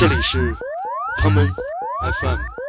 [0.00, 0.56] 这里是
[1.18, 1.46] 唐门
[2.22, 2.59] FM。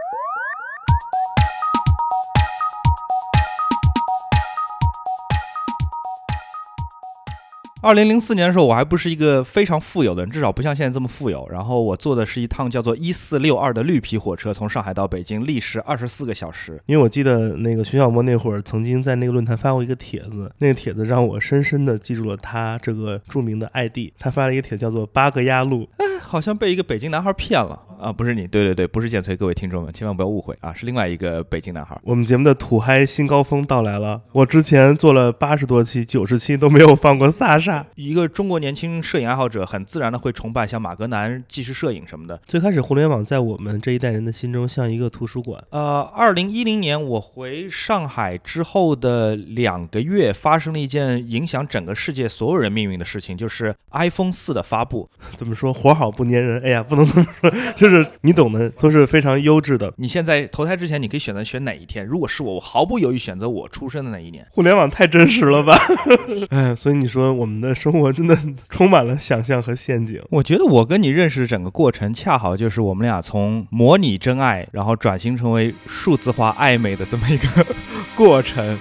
[7.84, 11.48] 二零零四年的时候，我还不是一个非常富有的人，至少不像现在这么富有。
[11.50, 16.80] 然后我坐的是一趟叫做一四六二的绿皮火车，从上海到北京，历时二十四个小时。
[16.86, 24.12] 因为我记得那个徐小沫那会儿曾经在那个论坛发过一个帖子，那个帖子让我深深的记住了他这个著名的 ID。
[24.20, 25.90] 他发了一个帖叫做“八个鸭路”，
[26.22, 28.14] 好像被一个北京男孩骗了啊！
[28.14, 32.00] 不是你，对对对，不是建崔，各位听众们千万不要误会啊，是另外一个北京男孩。
[32.04, 37.86] 我们节目的土嗨新高峰到来了，我之前做了八十多期、九十期都没有放过萨莎。
[37.96, 42.40] 一个中国年轻摄影爱好者，很自然的会崇拜像马格南纪实摄影什么的。
[42.46, 45.64] 最开始，互联网在我们这一代人的心中像一个图书馆。
[45.70, 55.10] 呃，二零一零年我回上海之后的两个月，发生了一件影响整个世界所有人命运的事情，就是 iPhone 四的发布。
[55.36, 55.72] 怎么说？
[55.72, 56.62] 活好不粘人。
[56.64, 59.94] 哎呀，不能这么说，就是你懂的，都是非常优质的。
[59.98, 62.06] 你现在投胎之前，你可以选择选哪一天？
[62.06, 64.46] 如果是我，我毫不犹豫选择我出生的那一年。
[64.52, 65.78] 互联网太真实了吧？
[66.50, 68.36] 哎，所以你说我们的生活真的
[68.68, 70.20] 充满了想象和陷阱。
[70.32, 77.66] 我觉得我跟你认识的整个过程，恰好就是我们俩从模拟真爱，然后转型成为数字化暧昧的这么一个
[78.18, 78.78] 过程。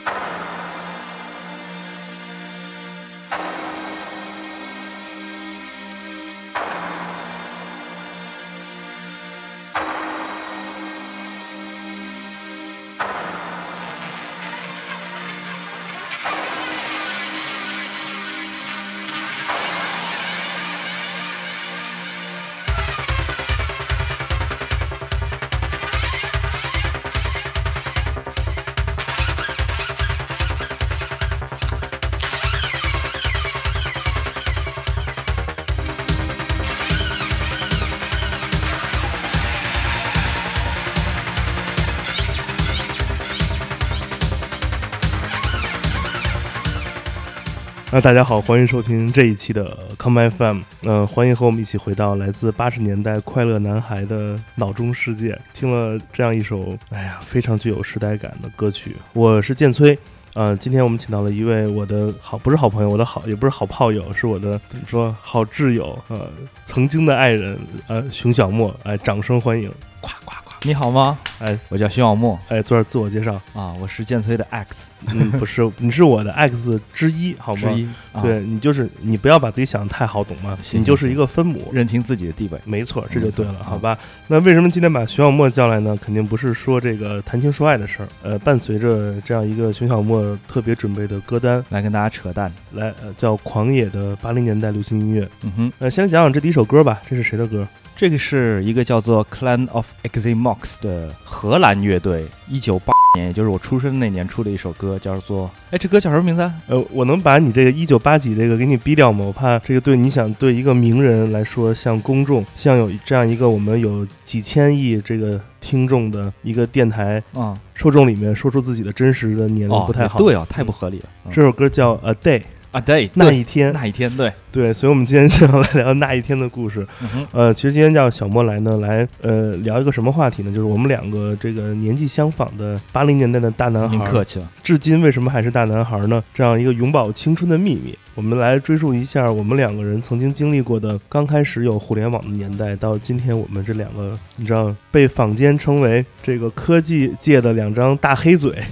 [47.92, 50.60] 那大家好，欢迎收听这一期的 Come FM。
[50.84, 55.36] 嗯，欢迎和我们一起回到来自八十年代快乐男孩的脑中世界。
[55.52, 58.94] 听了这样一首，哎呀，非常具有时代感的歌曲。
[59.12, 59.98] 我是建崔，
[60.34, 66.30] 呃，今天我们请到了一位我的好，不是好朋友，我的好，也不是好炮友，是我的怎么说，好挚友，呃，
[66.62, 67.58] 曾经的爱人，
[67.88, 69.68] 呃，熊小莫，哎，掌声欢迎，
[70.00, 70.49] 夸夸夸！
[70.62, 71.18] 你好吗？
[71.38, 73.40] 哎，我叫徐小沫，哎，做自我介绍。
[73.54, 77.70] 啊，我是剑崔的 X，嗯，不是， 你是我的 X 之一，好吗？
[77.72, 77.88] 之一，
[78.20, 80.58] 对你就是你不要把自己想的太好，懂吗？
[80.72, 83.98] 你就是一个分母，认清自己的地位，没错，这就对了，好吧？
[84.26, 85.96] 那为什么今天把徐小沫叫来呢？
[86.04, 91.64] 肯定不是说这个谈情说爱的事儿，呃，伴随着这样一个熊小沫特别准备的歌单。
[91.70, 97.66] 来跟大家扯淡，来，呃，叫狂野的八零年代流行音乐，嗯哼，呃，先讲讲这第一首歌吧，这是谁的歌？
[98.00, 105.50] 这个是一个叫做 Clan of Eximox 的荷兰乐队，一九八年，也就是我出生那年出的一首歌，叫做……
[105.70, 106.40] 哎，这歌叫什么名字？
[106.40, 109.26] 啊呃，我能把你这个一九八几这个给你逼掉吗？
[109.26, 120.18] 我怕这个对你想对一个名人来说，像公众，像有这样一个我们有几千亿这个听众的一个电台啊，受众里面说出自己的真实的年龄不太好。
[120.18, 121.04] 对啊，太不合理了。
[121.30, 122.42] 这首歌叫 A Day。
[122.72, 126.86] 啊，day 那一天，那一天，对对，所以我们今天就要来聊那一天的故事。
[127.32, 130.50] 呃，其实今天叫小莫来呢，来呃聊一个什么话题呢？
[130.54, 134.48] 就是我们两个这个年纪相仿的八零年代的大男孩，您客气了。
[134.62, 136.22] 至今为什么还是大男孩呢？
[136.32, 148.54] 这样一个永葆青春的秘密，我们来追溯一下我们两个人曾经经历过的刚开始有互联网的年代，到今天我们这两个，你知道被坊间称为这个科技界的两张大黑嘴。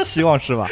[0.06, 0.66] 希望是吧？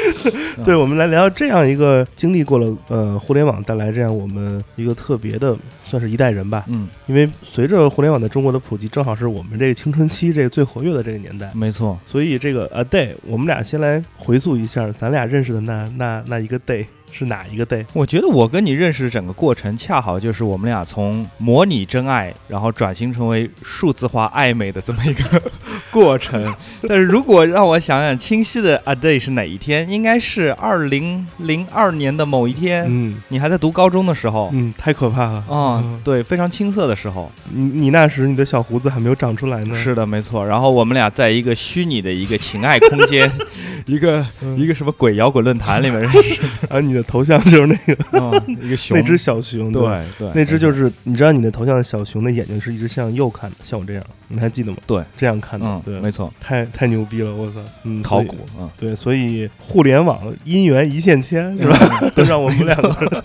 [0.64, 6.64] 对，我们来聊这样一个经历过了呃互联网带来这样我们一个特别的，算是一代人吧。
[6.68, 11.50] 嗯，因为随着互联网在中国的普及，正好是我们这个青春期这个最活跃的这个年代。
[11.54, 16.86] 没错，所以这个 a day，我们俩先来回溯一下咱俩认识的那那那一个 day。
[17.12, 17.84] 是哪一个 day？
[17.92, 25.42] 我觉得我跟你认识的整个过程，恰好就是我们俩从模拟真爱，然后转型成为数字化暧昧的这么一个
[25.90, 26.54] 过程。
[26.88, 32.86] 但是如果让我想想清晰的 a day 是哪一天，应该是二零零二年的某一天。
[32.88, 34.50] 嗯，你还在读高中的时候。
[34.52, 35.44] 嗯，太可怕了。
[35.48, 37.30] 啊，对，非常青涩的时候。
[37.52, 39.74] 你你那时你的小胡子还没有长出来呢。
[39.74, 40.46] 是的，没错。
[40.46, 43.30] 然后我们俩在一个虚拟的一个情爱空间，
[43.88, 44.24] 一个
[44.56, 46.40] 一个什么鬼摇滚论坛里面 认识。
[46.68, 47.02] 啊，你的。
[47.08, 49.82] 头像就是那个 一个熊，那只小熊，对
[50.18, 54.76] 对，那只就是你知道你的头像小熊的眼睛是一直向右看的，像我这样，你还记得吗？
[54.86, 57.54] 对，这样看的，对，没错，太太牛逼了，我操，
[57.84, 62.10] 嗯，考古，嗯，对，所以互联网姻缘一线牵，是吧？
[62.14, 63.24] 都让我们两个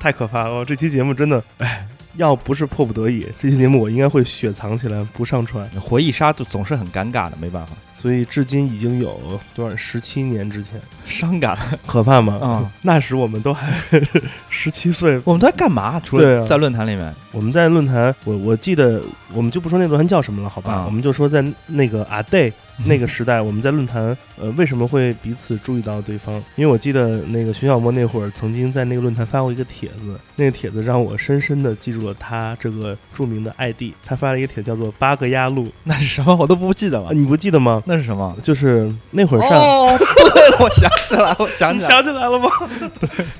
[0.00, 1.86] 太可怕了，这期节目真的，哎。
[2.16, 5.64] 要不是迫不得已，这期节目我应该会雪藏起来不上传。
[5.80, 9.20] 回忆杀就总是很尴尬的，没办法，所以至今已经有
[9.54, 11.56] 多少十七年之前，伤感。
[11.86, 12.40] 可怕吗？
[12.42, 13.70] 嗯，那时我们都还
[14.48, 16.00] 十七岁，我们都在干嘛？
[16.02, 19.02] 除了在论坛里面，我们在论坛，我我记得
[19.34, 20.72] 我们就不说那论坛叫什么了，好吧？
[20.72, 22.50] 啊我们就说在那个阿 day
[22.86, 26.34] 那个时代，我们在论坛，呃，为什么会彼此注意到对方？
[26.56, 33.92] 因为我记得那个徐小沫那会儿曾经在那个论坛发过一个帖子，那个帖子让我深深的记住了他这个著名的 ID。
[34.04, 36.34] 他发了一个帖叫做“八个鸭路那是什么？
[36.36, 37.10] 我都不记得”，了啊，。
[37.12, 37.82] 你不记得吗？
[37.86, 38.36] 那是什么？
[38.42, 39.50] 就是那会儿上。
[39.58, 42.02] 哦，对， 我想起来了，我想你起来了。
[42.02, 42.48] 想起来了吗？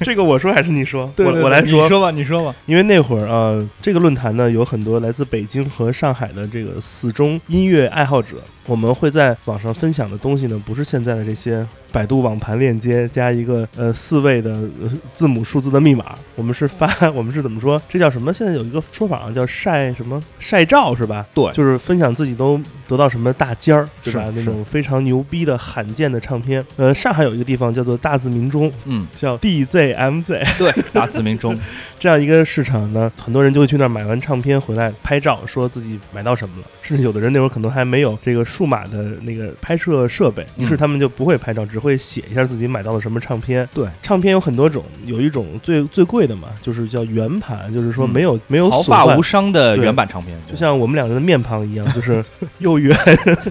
[0.00, 1.10] 这个我说还是你说？
[1.16, 2.54] 对对对我我来你说吧，你说吧。
[2.66, 17.80] 因为那会儿啊、呃这个论坛呢有很多来自北京和上海的这个死忠音乐爱好者，我们会在网上分享的东西呢，不是现在的这些百度网盘链接加一个呃四位的、呃、字母数字的密码，我们是发，我们是怎么说？
[17.88, 18.32] 这叫什么？
[18.32, 21.24] 现在有一个说法啊，叫晒什么晒照是吧？
[21.34, 24.24] 对就是分享自己都得到什么大尖儿，对吧？
[24.34, 26.64] 那种非常牛逼的罕见的唱片。
[26.76, 30.58] 呃，上海有一个地方叫做大字明钟，嗯，叫 DZMZ。
[30.58, 31.56] 对，大字明钟。
[31.98, 36.66] 这样一个市场呢，很多人就会去那儿买完唱片回来拍照，说自己买到什么了。
[36.80, 43.68] 甚至有的人那会儿可能还没有这个数码的那个拍摄设备，于是嗯他们就不会拍照，只会写一下自己买到了什么唱片。
[43.74, 52.24] 对，唱片有很多种，有一种最最贵的嘛，就是叫圆盘，就是说嗯没有、没有毫发无伤的原版唱片，就像我们两个人的面庞一样，就是
[52.58, 52.96] 又圆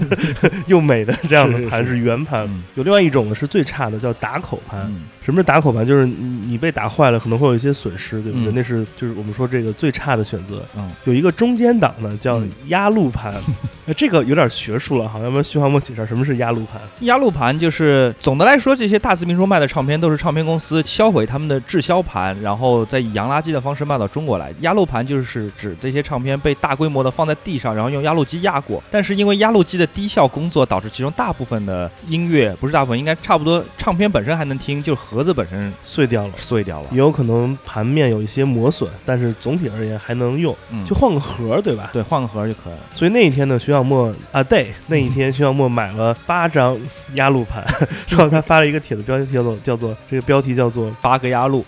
[0.67, 2.45] 又美的这样的盘是是圆盘。
[2.47, 4.79] 嗯有另外一种呢是最差的，叫打口盘。
[4.83, 5.85] 嗯什么是打口盘？
[5.85, 8.51] 就是你你被打坏了，可能会有一些损失，对不对？
[8.51, 10.63] 嗯那是就是我们说这个最差的选择。
[10.75, 13.35] 嗯，有一个中间档呢，叫嗯压路盘，
[13.85, 16.81] 呃这个有点学术了哈，要不要徐航给我解释下什么是压路盘？
[17.01, 24.53] 压路盘就是总的来说，这些大自民说卖的唱片都是唱片公司销毁他们的滞销盘，然后再以洋垃圾的方式卖到中国来。
[24.59, 28.83] 压路盘就是指这些唱片被大规模的放在地上，然后用压路机压过。
[28.91, 36.33] 但是因为压路机的低效工作，导致其中大部分的音乐不是大部分，应该差不多唱片本身还能听，就是盒子本身碎掉了。
[36.35, 36.97] 碎掉了也。
[36.97, 41.89] 有可能盘面有一些磨损，但是总体而言还能用，嗯，就换个盒儿，对吧？
[41.93, 42.79] 对，换个盒就可以了。
[42.93, 46.77] 所以那一天呢，徐小沫啊，day 那一天， 徐小沫买了八张
[47.13, 47.65] 压路盘，
[48.09, 51.63] 然后他发了一个帖子，标题叫做叫做这个标题叫做八个压路，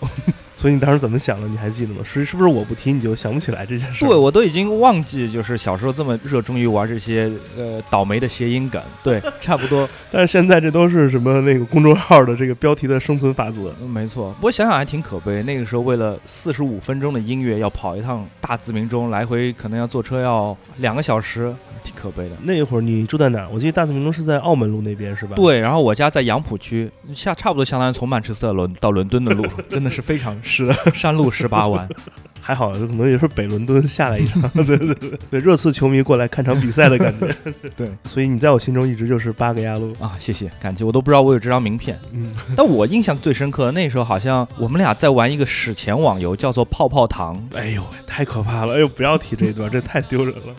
[0.62, 1.48] 所以你当时怎么想的？
[1.48, 2.02] 你还记得吗？
[2.04, 4.04] 是是不是我不提你就想不起来这件事？
[4.04, 7.28] 对，我都已经忘记，就是小时候这么热衷于玩这些
[7.58, 8.80] 呃倒霉的谐音梗。
[9.02, 9.88] 对， 差不多。
[10.12, 13.74] 但是现在这都是什么那个公众号的这个标题的生存法则。
[13.82, 15.42] 嗯没错，不过想想还挺可悲。
[15.42, 22.36] 那个时候为了四十五分钟的音乐，要跑一趟大自鸣钟，来回可能要坐车要两个小时，挺可悲的。
[22.42, 23.48] 那会儿你住在哪儿？
[23.52, 31.88] 我记得大自鸣钟是在澳门路那边是吧？，对，然后我家在杨浦区，下差不多相当于从曼彻斯特伦到伦敦的路，真的是非常是的， 山路十八弯。
[32.44, 37.32] 还好，可能也是北伦敦下来一场， 对对对对，热刺球迷过来看场比赛的感觉。
[37.76, 39.94] 对所以你在我心中一直就是八个亚路。
[40.00, 41.96] 啊，谢谢，感激，我都不知道我有这张名片。
[42.10, 48.74] 嗯，但我印象最深刻，那时候好像我们俩在玩一个史前网游，叫做泡泡糖，哎呦，太可怕了！
[48.74, 50.52] 哎呦，不要提这一段，这太丢人了。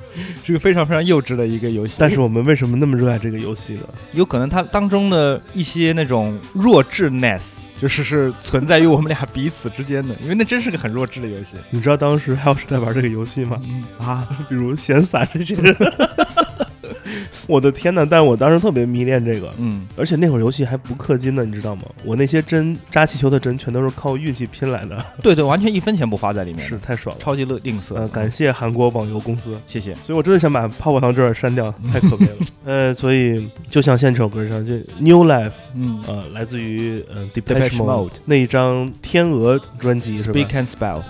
[0.46, 1.98] 是个非常非常幼稚的一个游戏。
[2.00, 3.82] 但是我们为什么那么热爱这个游戏呢？
[4.14, 11.58] 有可能它当中的一些那种弱智 ness，就是是存在于我们俩彼此之间的，因为那真是个很弱智的游戏。
[11.70, 13.62] 你知道当时还有谁在玩这个游戏吗？
[13.66, 15.76] 嗯啊，比如闲散这些人。
[17.50, 18.06] 我的天呐！
[18.10, 21.84] 但是我当时特别迷恋这个，嗯，而且那会儿游戏还不氪金呢，你知道吗？
[22.06, 27.22] 我那些针扎气球的针全都是靠运气拼来的， 对对，完全一分钱不花在里面，是太爽了。
[27.22, 27.96] 超级乐吝啬。
[27.96, 29.94] 呃，感谢韩国网游公司，谢谢。
[29.96, 32.36] 所以我真的想把泡泡糖这段删掉，太可悲了。
[32.66, 41.02] 呃，所以就像现在这首歌上，就 New Life，嗯呃，来自于呃 Depeche Depeche Mode 那一张天鹅专辑是吧，Speak and Spell。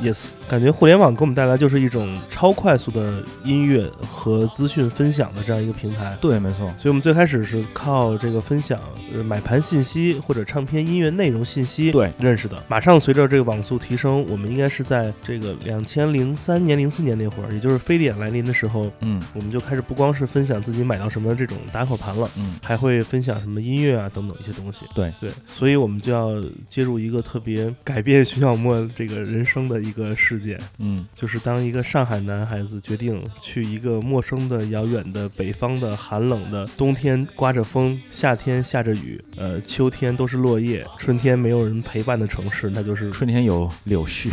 [0.47, 6.17] 感觉互联网给我们带来就是一种超快速的音乐和资讯分享的这样一个平台。
[6.21, 6.71] 对，没错。
[6.77, 8.79] 所以我们最开始是靠这个分享
[9.13, 12.61] 呃买盘信息或者唱片音乐内容信息对认识的。
[12.67, 22.29] 马上随着这个网速提升，我们应该是在这个两千零三年、零四年那会儿，也就是非典来临的时候，嗯我们就开始不光是分享自己买到什么这种打口盘了。
[22.37, 44.31] 嗯，还会分享什么音乐啊等等一些东西，对对，所以我们就要接入一个特别改变徐小沫这个人生的一个事件，嗯就是当一个上海男孩子决定去一个陌生的、遥远的北方的寒冷的冬天，刮着风，夏天下着雨，呃，秋天都是落叶，春天没有人陪伴的城市，那就是春天有柳絮。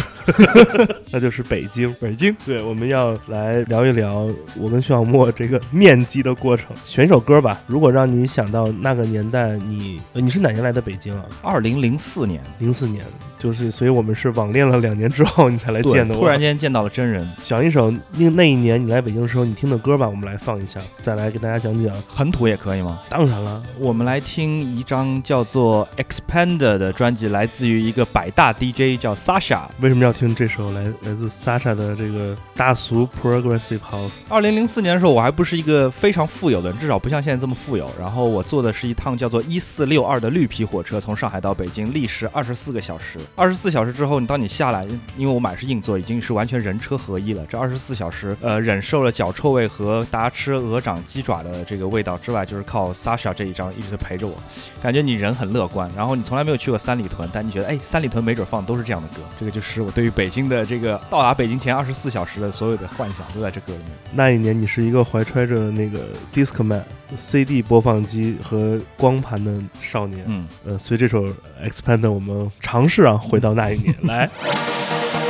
[1.13, 1.95] 那就是北京。
[2.01, 2.35] 北京。
[2.47, 6.75] 对，我们要来聊一聊我跟徐小沫这个面基的过程。
[6.87, 11.25] 选一首歌吧，如果让你想到那个年代，你呃你是哪年来的北京啊？
[11.43, 13.05] 二零零四年，零四年，
[13.39, 16.15] 就是，所以我们是网恋了两年之后你才来对见的。
[16.15, 21.95] 突然间见到了真人， 想一首那那一年你来北京的时候你听的歌吧，我们来放一下，再来给大家讲讲。
[22.07, 23.01] 很土也可以吗？
[23.09, 29.63] 当然了，我们来听一张叫做《Expander》的专辑，来自于一个百大 DJ 叫 Sasha。
[29.81, 34.21] 为什么要听这首来来自 Sasha 的这个大俗 Progressive House？
[34.29, 37.91] 二零零四年的时候，我还不是一个非常富有的人，至少不像现在这么富有。
[37.99, 43.19] 然后我坐的是一趟叫做一四六二的绿皮火车，从上海到北京，历时二十四个小时。
[43.35, 47.45] 二十四小时之后，你当你下来，因为我买是硬座，已经是完全人车合一了。
[47.47, 54.35] 这二十四小时，呃，忍受了脚臭味和大家吃鹅掌鸡爪的这个味道之外，就是靠 Sasha 这一张一直在陪着我，
[54.83, 55.91] 感觉你人很乐观。
[55.97, 59.17] 然后你从来没有去过三里屯，但你觉得，哎，三里屯没准放的都是这样的歌。
[59.39, 63.93] 这个就是我对于北京的这个到达北京前二十四小时的所有的幻想，都在这歌里面。
[64.13, 66.01] 那一年你是一个怀揣着那个
[66.35, 66.83] Discman
[67.17, 70.25] CD 播放机和光盘的少年。
[70.27, 70.47] 嗯。
[70.65, 71.25] 呃，所以这首
[71.65, 74.31] Expander，我们尝试啊回到那一年来。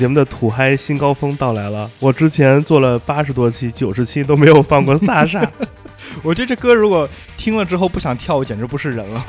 [0.00, 1.90] 节目的土嗨新高峰到来了。
[1.98, 5.46] 我之前做了八十多期、九十期都没有放过萨沙。
[6.24, 9.26] 我觉得这歌如果听了之后不想跳舞，简直不是人了。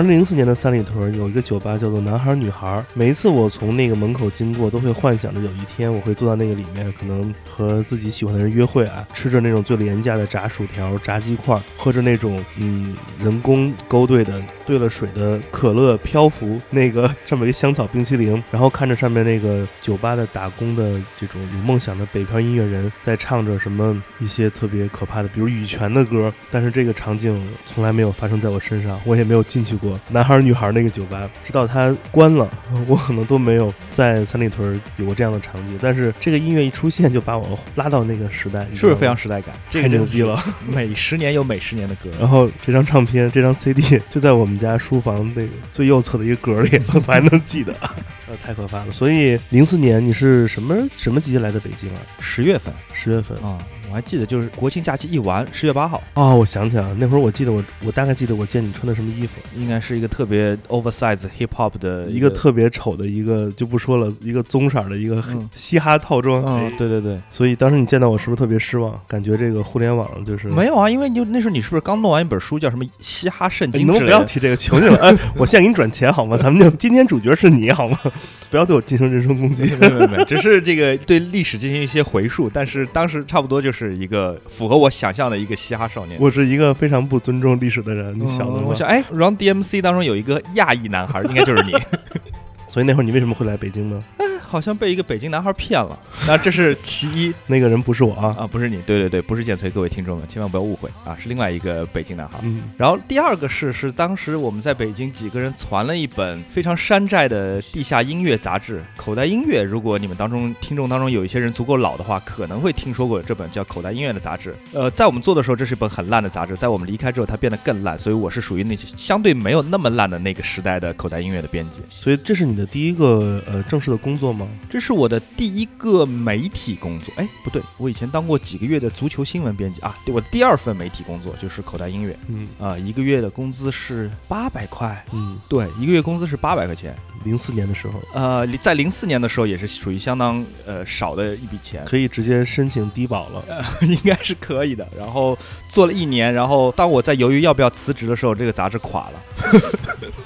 [0.00, 29.89] 二零零四年的三里屯有一个酒吧叫做“男孩女孩”，每一次我从那个门口经过，都会幻想着有一天我会坐在那个里面，可能和自己喜欢的人约会啊，吃着那种最廉价的炸薯条、炸鸡块，喝着那种嗯人工勾兑的兑了水的可乐漂浮，那个上面一个香草冰淇淋，然后看着上面那个酒吧的打工的这种有梦想的北漂音乐人在唱着什么一些特别可怕的，比如羽泉的歌，但是这个场景从来没有发生在我身上，我也没有进去过。
[30.10, 32.48] 男孩女孩那个酒吧，直到它关了，
[32.86, 35.78] 我可能都没有在三里屯有过这样的场景。
[35.80, 39.54] 但是这个音乐一出现，就把我拉到那个时代，是不是非常时代感？
[39.72, 40.42] 太牛逼了！
[40.68, 42.10] 每十年有每十年的歌。
[42.18, 47.72] 然后这张唱片、这张 CD 就在我们家书房那个最右侧的一个格里， 我还能记得，
[48.28, 48.90] 呃，太可怕了。
[48.90, 52.00] 所以零四年你是什么什么季节来的北京啊？
[52.20, 53.58] 十月份，十月份啊。
[53.90, 66.42] 我还记得就是国庆假期一完，十月八号，哦，我想起来了，那会儿我记得我我大概记得我见你穿的什么衣服，应该是一个特别 oversize hip hop 的一个特别丑的一个就不说了，一个棕色的一个嗯嘻哈套装。
[66.44, 68.98] 嗯哎，对对对，所以当时你见到我是不是特别失望？
[69.08, 74.16] 感觉这个互联网就是没有啊，因为你就那时候你是不是刚弄完一本书，叫什么《嘻哈圣经哎你》能不之类的？
[74.16, 74.56] 能不要提这个？
[74.56, 76.36] 求你了，哎，我现在给你转钱好吗？
[76.36, 77.98] 咱们就今天主角是你好吗？
[78.50, 79.64] 不要对我进行人身攻击。
[79.80, 86.18] 没没没，只是这个对历史进行一些回溯，但是当时差不多就是一个符合我想象的一个嘻哈少年。
[86.20, 88.62] 我是一个非常不尊重历史的人，你想的吗？
[88.62, 91.72] 嗯我想，哎，Run DMC 当中有一个亚裔男孩，应该就是你。
[92.68, 94.02] 所以那会儿你为什么会来北京呢？
[94.50, 98.34] 好像被一个北京男孩骗了，那这是其一 那个人不是我啊。
[98.36, 102.40] 啊，不是你，对对对，不是剑崔，各位听众们千万不要误会啊，是另外一个北京男孩。
[102.42, 109.62] 嗯，然后第二个是是当时我们在北京几个人攒了一本非常山寨的地下音乐杂志《口袋音乐》。
[109.64, 114.56] 如果你们当中听众当中有一些人足够老的话，可能会听说过这本叫《口袋音乐》的杂志。
[114.72, 117.96] 呃，在我们做的时候，这是一本很烂的杂志；在我们离开之后，它变得更烂。
[117.96, 121.82] 所以我是属于那些相对没有那么烂的那个时代的口袋音乐的编辑。
[121.88, 124.39] 所以这是你的第一个呃正式的工作吗？
[124.68, 127.12] 这是我的第一个媒体工作。
[127.16, 129.98] 哎，不对，我以前当过几个月的足球新闻编辑啊。
[130.04, 135.04] 对，我第二份媒体工作就是口袋音乐嗯啊、一个月的工资是八百块。
[135.12, 136.94] 嗯，对，一个月工资是八百块钱。
[137.24, 143.44] 零四年的时候呃，在零四年的时候也是属于相当呃少的一笔钱，可以直接申请低保了。
[143.82, 144.88] 应该是可以的。
[144.96, 145.36] 然后
[145.68, 149.22] 做了一年，然后当我在犹豫要不要辞职的时候，这个杂志垮了。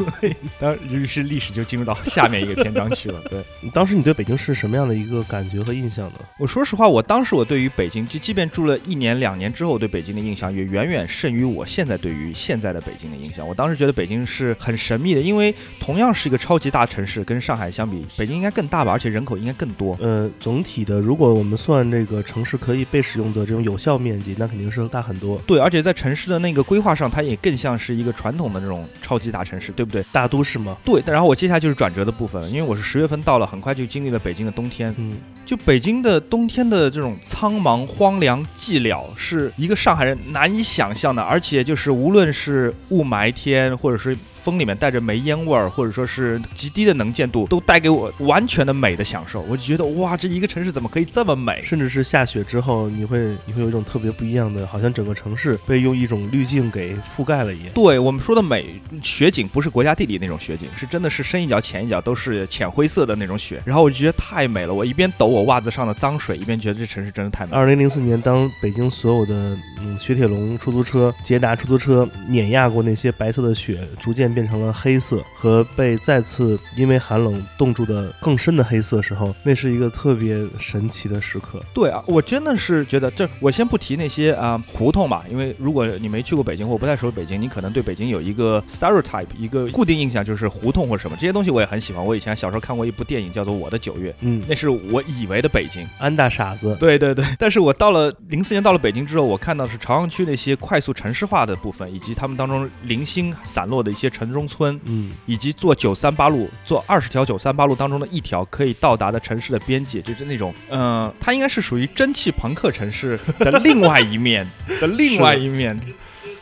[0.58, 3.20] 当于是历史就进入到下面一个篇章去了。
[3.28, 6.18] 对当时你对北京是什么样的一个感觉和印象呢？
[6.38, 13.46] 我说实话，我当时我对于北京，就即便住了一年两年之后，我对北京的印象也远远胜于我现在对于现在的北京的印象。
[13.48, 19.96] 我当时觉得北京是很神秘的，因为同样是一个超级大城市，跟上海相比，北京应该更大吧，而且人口应该更多。
[20.00, 25.40] 呃，总体的，如果我们算这个城市可以被使用的这种有效面积，那肯定是大很多。
[25.46, 30.04] 对，而且在城市的那个规划上，它也更像是一个传统的那种超级大城市，对不对？
[30.12, 31.02] 大都市嘛，对。
[31.06, 34.92] 然后我接下来就是转折的部分，因为我是十月份到了，很快就经历了北京的冬天。
[34.98, 41.22] 嗯，就北京的冬天的这种苍茫、荒凉、寂寥，是一个上海人难以想象的。
[41.22, 49.40] 而且就是无论是雾霾天，或者是风里面带着煤烟味儿，或者说是极低的能见度，都带给我完全的美的享受。
[49.48, 51.62] 我就觉得哇，这一个城市怎么可以这么美？
[51.62, 57.72] 甚至是下雪之后，你会你会有一种特别不一样的，好像整个城市被用一种滤镜给覆盖了一样。
[57.72, 58.66] 对我们说的美，
[59.02, 63.62] 雪景不是国家地理那种雪景，是真的是深一脚浅一脚都是浅灰色的那种雪。
[63.64, 67.56] 然后我就觉得太美了，我一边抖我袜子上的脏水，一边觉得这城市真的太美了。
[67.56, 81.62] 二零零四年，当北京所有的嗯雪铁龙出租车、捷达出租车碾压过那些白色的雪，逐渐变成了黑色，和被再次因为寒冷冻住的更深的黑色时候，那是一个特别神奇的时刻。
[81.72, 92.04] 对啊，我真的是觉得这，我先不提那些啊、胡同吧，因为如果你没去过北京或不太熟北京，你可能对北京有一个 stereotype，一个固定印象就是胡同或者什么这些东西，我也很喜欢。
[92.04, 95.86] 我以前小时候看过一部电影叫做《我的九月》，嗯，那是我以为的北京。
[95.98, 114.48] 安大傻子，对对对，但是我到了零四年到了北京之后，我看到是朝阳区那些快速城市化的部分，以及他们当中零星散落的一些城中村，嗯，以及坐九三八路，坐二十条九三八路当中的一条可以到达的城市的边界，就是那种，嗯、它应该是属于蒸汽朋克城市的另外一面
[114.80, 114.86] 的。
[114.86, 115.78] 另外一面，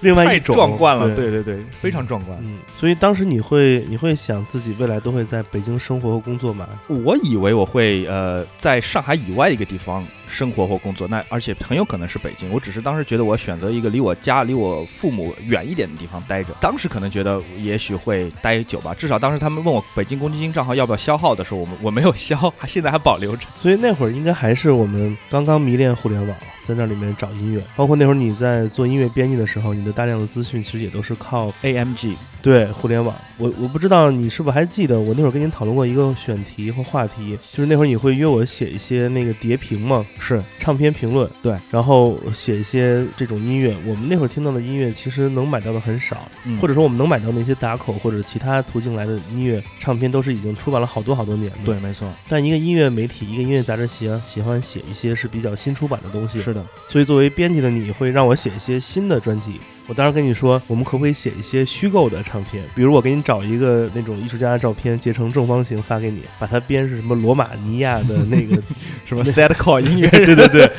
[0.01, 1.31] 另外一种壮观了，对。
[1.31, 2.39] 对对对，非常壮观。
[2.43, 6.69] 嗯，所以当时你会你会想自己未来都会在北京生活和工作吗？
[6.89, 12.51] 我以为我会呃在上海以外一个地方生活或工作，那而且很有可能是北京。
[12.51, 16.55] 我只是当时觉得我选择一个离我家、离我父母远一点的地方待着。
[16.61, 23.47] 当时可能觉得也许会待久吧，至少当时他们问我北京公积金账号要不要消耗的时候，我们我没有消，还现在还保留着。
[23.59, 33.15] 所以那会儿应该还是我们刚刚迷恋互联网，在那里面找音乐，包括那会儿你在做音乐编辑的时候，你的大量的资讯其实也都是靠 AMG 对互联网。
[33.39, 43.77] 我我不知道你是不是还记得，我那会儿跟你讨论过一个选题或话题，就是那会儿你会约我写一些那个叠屏嘛，是唱片评论，对，然后写一些这种音乐。
[43.85, 51.59] 我们那会儿听到的音乐，其实能买到的很少，嗯或者说我们能买到那些打口或者其他途径来的音乐唱片，都是已经出版了好多好多年的。
[51.65, 59.61] 对，没错，但一个音乐媒体，一个音乐杂志喜欢喜欢写一些是比较新出版的东西，是的，所以作为编辑的你会让我写一些新的专辑。
[59.89, 62.65] 我当时跟你说，我们可不可以写一些虚构的唱片？
[62.75, 68.63] 比如我给你找一个那种艺术家的照片，截成正方形发给你，把它编是什么罗马尼亚的那个
[69.05, 70.71] 什么 sad core 音乐对对对，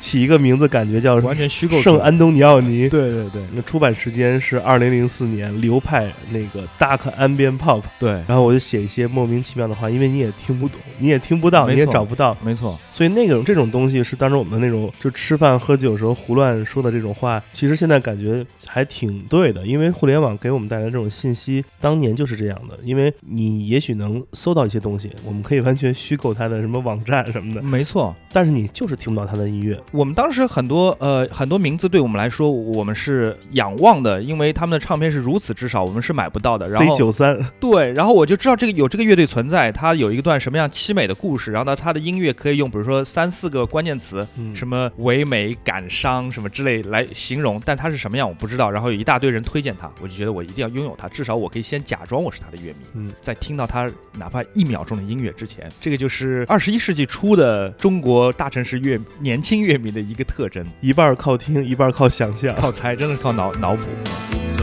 [0.00, 1.76] 起一个名字，感觉叫完全虚构。
[1.76, 2.88] 圣安东尼奥尼。
[2.88, 7.82] 对对对那出版时间是二零零四年，流派那个 Dark Ambient Pop。
[7.98, 22.78] 对，然后我就写一些莫名其妙的话，因为你也听不懂，你也听不到，你也找不到，没错，所以那种这种东西是当时我们那种就吃饭喝酒时候胡乱说的这种话，其实现在感觉还挺对的，因为互联网给我们带来这种信息，当年就是这样的。
[22.82, 28.14] 因为你也许能搜到一些东西，我们可以完全虚构它的什么网站什么的，没错。
[28.32, 29.78] 但是你就是听不到它的音乐。
[29.92, 36.68] 我们当时很多呃很多名字对我们来说，我们是仰望的，因为他们的唱片是如此之少，我们是买不到的。
[36.70, 48.70] 然 C 后九三，对，然后我就知道这个有这个乐队存在，它有一段什么样凄美的故事，然后呢，它的音乐可以用比如说三四个关键词，嗯什么唯美、感伤什么之类来形容，但它是什么样我不知道。
[48.70, 62.54] 然后有一大堆人推荐它，我就觉得我一定要拥有它，至少我可以先假装我是他的乐迷，嗯，在听到他哪怕一秒钟的音乐之前，这个就是二十一世纪初的中国大城市乐年轻乐迷的一个特征，一半靠听，一半靠想象。
[62.54, 63.84] 靠猜，真的是靠脑脑补。
[64.32, 64.60] It's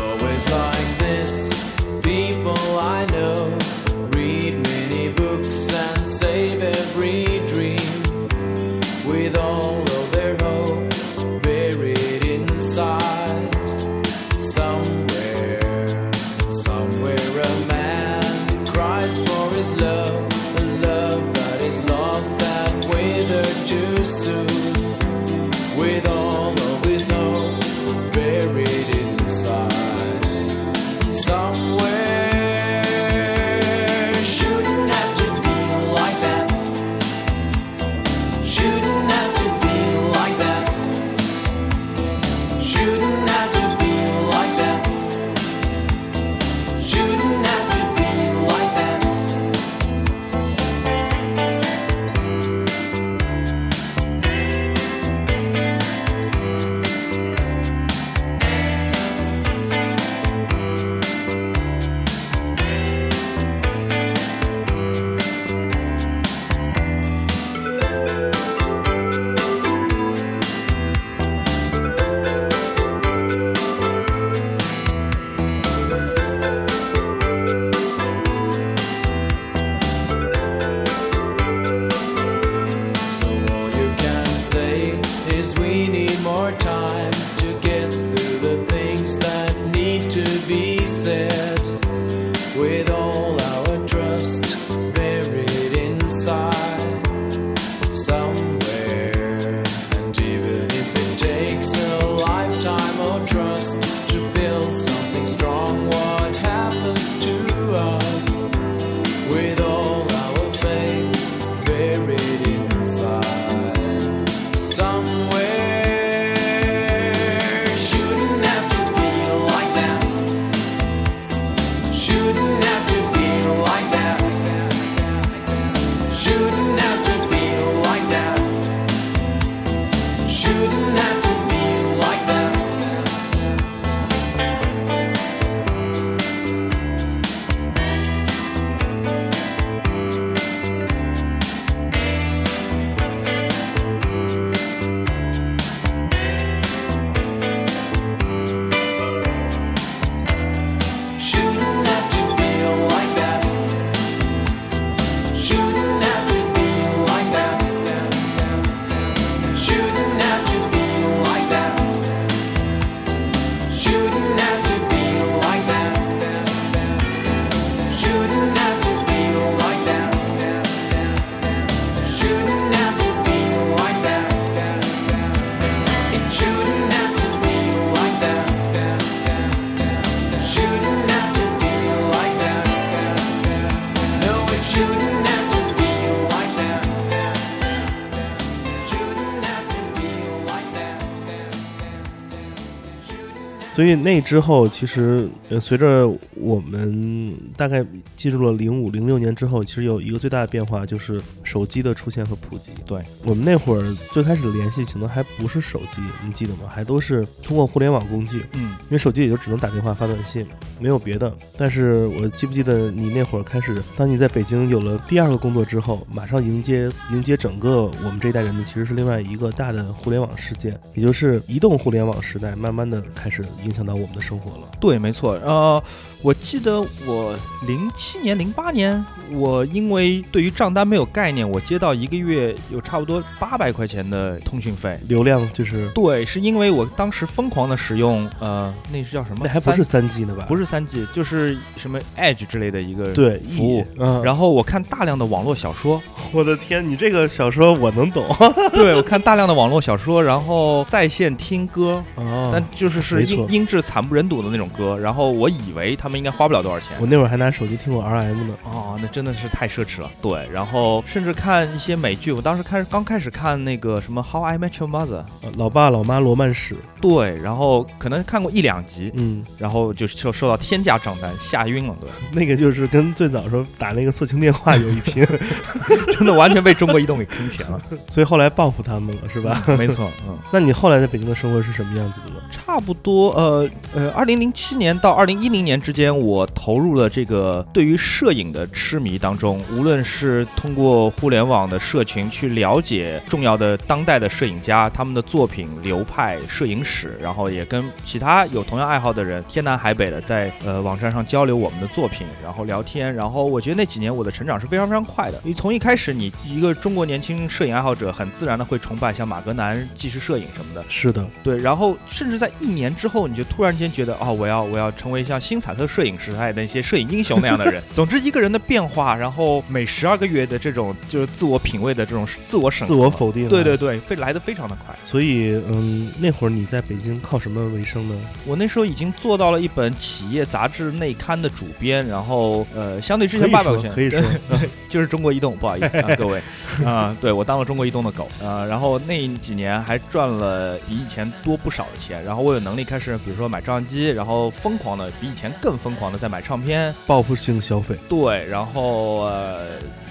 [193.77, 197.85] 所以那之后，其实呃，随着我们大概
[198.15, 202.71] 进入了零五零六年之后，其实有一个最大的变化，就是手机的出现和普及。
[202.87, 206.61] 对我们那会儿最开始的联系，可能还不是手机，你记得吗？
[206.67, 210.45] 还都是通过互联网工具，嗯，因为手机也就只能打电话、发短信，
[210.79, 211.33] 没有别的。
[211.57, 224.67] 但是我记不记得你那会儿开始，当你在北京有了第二个工作之后，马上迎接迎接整个我们这一代人的，其实是另外一个大的互联网事件，也就是移动互联网时代，慢慢的开始影响到我们的生活了。
[224.79, 225.33] 对，没错。
[225.43, 225.83] 呃，
[226.23, 234.97] 我记得我零七年、零八年，我因为对于账单没有概念，我接到一个月有差不多八百块钱的通讯费。
[235.07, 239.41] 流量就是对，是因为我当时疯狂的使用，呃，那是叫什么？
[239.43, 240.45] 那还不是三 G 呢吧？
[240.47, 243.85] 不是三 G，就是什么 Edge 之类的一个对服务。
[243.97, 246.01] 嗯，然后我看大量的网络小说，
[246.31, 248.25] 我的天，你这个小说我能懂。
[248.73, 254.97] 对我看大量的网络小说，然后在线听歌，哦但就是是音音质惨不忍睹的那种歌。
[254.97, 257.05] 然后我以为他们应该花不了多少钱我。
[257.05, 258.55] 那会儿还拿手机听过 RM 呢。
[258.63, 260.09] 哦，那真的是太奢侈了。
[260.21, 275.27] 对，然后甚至看一些美剧，我当时开始刚开始看那个什么《How I Met Your Mother》，呃老爸老妈罗曼史，对，然后可能看过一两集，嗯，然后就受受到天价账单，吓晕了，对， 那个就是跟最早时候打那个色情电话有一拼，
[276.11, 279.61] 真的完全被中国移动给坑钱了， 所以后来报复他们了，是吧？
[279.77, 280.37] 没错，嗯。
[280.53, 282.35] 那你后来在北京的生活是什么样子的呢？
[282.49, 289.61] 差不多，呃呃，二零零七年到二零一零年之间，我投入了这个对于摄影的痴迷当中。
[289.75, 303.13] 无论是通过互联网的社群去了解重要的当代的摄影家他们的作品、流派、摄影史，然后也跟其他有同样爱好的人天南海北的在呃网站上交流我们的作品，然后聊天。
[303.15, 305.39] 然后我觉得那几年我的成长是非常非常快的。
[305.43, 310.83] 你从一开始，你一个中国年轻摄影爱好者，很自然的会崇拜像马格南纪实摄影什么的。
[310.89, 317.81] 是的，对，然后甚至在一年之后，你就突然间觉得，哦，我要我要成为像新彩色摄影时代的那些摄影英雄那样的人。
[317.95, 323.45] 总之，一个人的变化，然后每十二个月的这种就是自我品味的这种自我审核，自我否定。
[323.45, 323.77] 啊对对。
[323.77, 324.93] 对，非来的非常的快。
[325.05, 328.15] 所以，嗯，那会儿你在北京靠什么为生呢？
[328.43, 334.21] 我那时候已经做到了一本企业杂志内刊的主编，然后呃，相对之前八百块钱，可以说，
[334.89, 336.41] 就是中国移动，不好意思啊， 各位
[336.83, 347.97] 啊、对我当了中国移动的狗啊、然后那几年还赚了比以前多不少的钱，然后我有能力开始，比如说买照相机，然后疯狂的比以前更疯狂的在买唱片，报复性消费。
[348.07, 349.65] 对，然后呃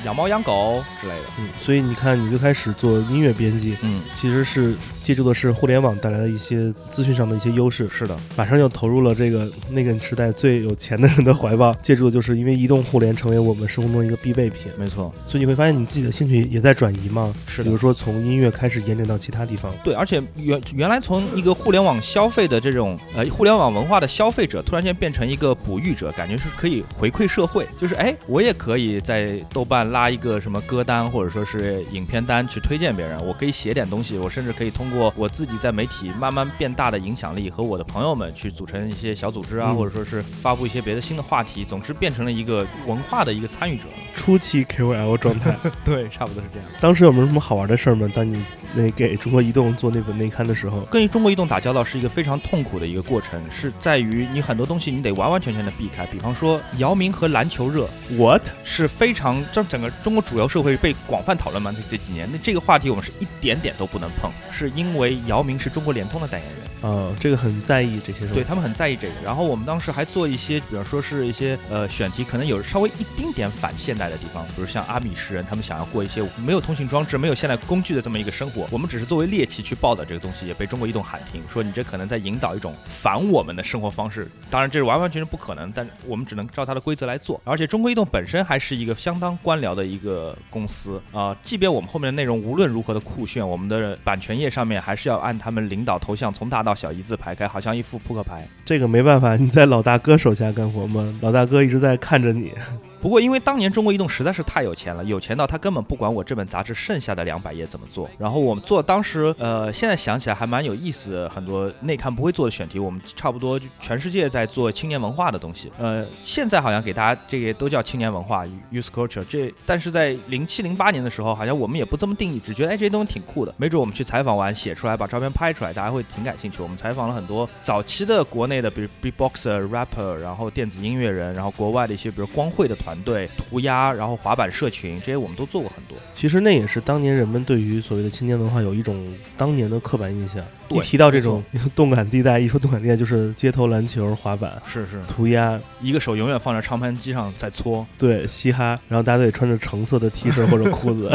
[0.05, 17.65] 养猫养狗之类的，嗯，所以你看，你最开始做音乐编辑，嗯，其实是借助的是互联网带来的一些资讯上的一些优势，是的，马上又投入了这个那个时代最有钱的人的怀抱，借助的就是因为移动互联成为我们生活中一个必备品，没错，所以你会发现你自己的兴趣也在转移嘛，是的。
[17.65, 17.77] 比如。
[17.77, 43.85] 说从音乐开始延展到其他地方，对，而且原原来从一个互联网消费的这种呃互联网文化的消费者，突然间变成一个哺育者，感觉是可以回馈社会，就是哎，我也可以在豆瓣拉一个什么歌单或者说是影片单去推荐别人，我可以写点东西，我甚至可以通过我自己在媒体慢慢变大的影响力和我的朋友们去组成一些小组织啊，嗯或者说是发布一些别的新的话题，总之变成了一个文化的一个参与者。
[44.15, 45.55] 初期 KOL 状态。
[45.85, 46.69] 对，差不多是这样。
[46.81, 48.11] 当时有没有什么好玩的事儿吗？
[48.15, 48.43] 当你
[48.75, 56.07] 那给中国移动做那本内刊的时候，跟中国移动打交道是一个非常痛苦的一个过程，是在于你很多东西你得完完全全的避开。
[56.07, 58.49] 比方说姚明和篮球热 What？
[58.65, 61.73] 是非常这整个中国主流社会被广泛讨论嘛？
[61.73, 66.66] 这这几年，那这个话题我们是一点点都不能碰，是因为姚明是中国联通的代言人。
[66.87, 68.27] 呃、这个很在意这些。
[68.33, 69.15] 对他们很在意这个。
[69.25, 84.31] 然后我们当时还做一些，比方说是一些呃选题，可能有稍微一丁点反现代的地方，比如像阿米什人，他们想要过一些没有通信装置、没有现代工具的这么一个生活，我们只是作为猎奇去报道这个东西，也被中国移动喊停，说你这可能在引导一种反我们的生活方式。
[84.49, 87.41] 当然这是完完全全不可能，但我们只能照它的规则来做。
[87.45, 98.47] 而且中国移动本身还是一个相当官僚的一个公司啊、即便我们后面的内容无论如何的酷炫，我们的版权页上面还是要按他们领导头像从大到小一字排开，好像一副扑克牌。
[98.65, 102.53] 这个没办法，你在老大哥手下干活吗，老大哥一直在看着你。
[103.01, 108.09] 不过，因为当年中国移动实在是太有钱了，有钱到他根本不管我这本杂志剩下的两百页怎么做。
[108.19, 115.71] 然后我们做当时，呃，现在想起来还蛮有意思，很多内刊不会做的选题，我们差不多全世界在做青年文化的东西。
[115.79, 119.25] 呃，现在好像给大家这个都叫青年文化 （youth culture）。
[119.29, 123.55] 这但是在零七零八年的时候，好像我们也不这么定义，只觉得哎这些东西挺酷的。
[123.57, 126.63] 没准我们去采访完写出来，把照片拍出来，大家会挺感兴趣。
[126.63, 135.99] 我们采访了很多早期的国内的，比如 beatboxer、rapper，然后电子音乐人，然后国外的一些比如光绘的团队、涂鸦，然后滑板社群，这些我们都做过很多。
[136.15, 140.41] 其实那也是当年人们对于所谓的青年文化有一种当年的刻板印象。
[140.69, 141.43] 对一提到这种
[141.75, 151.11] 动感地带，一说动感地带就是街头篮球、滑板、是是，涂鸦，一个手永远放在唱盘机上在搓，对，嘻哈，然后大家都得穿着橙色的 T 恤或者裤子，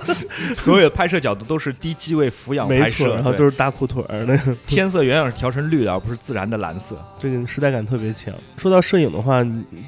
[0.54, 6.96] 所有的拍摄角度都是低机位俯仰，拍摄，然后都是大裤腿儿，那个 天色远远是调成绿的，而不是自然的蓝色。
[7.18, 8.34] 这个时代感特别强。
[8.56, 9.46] 说到摄影的话，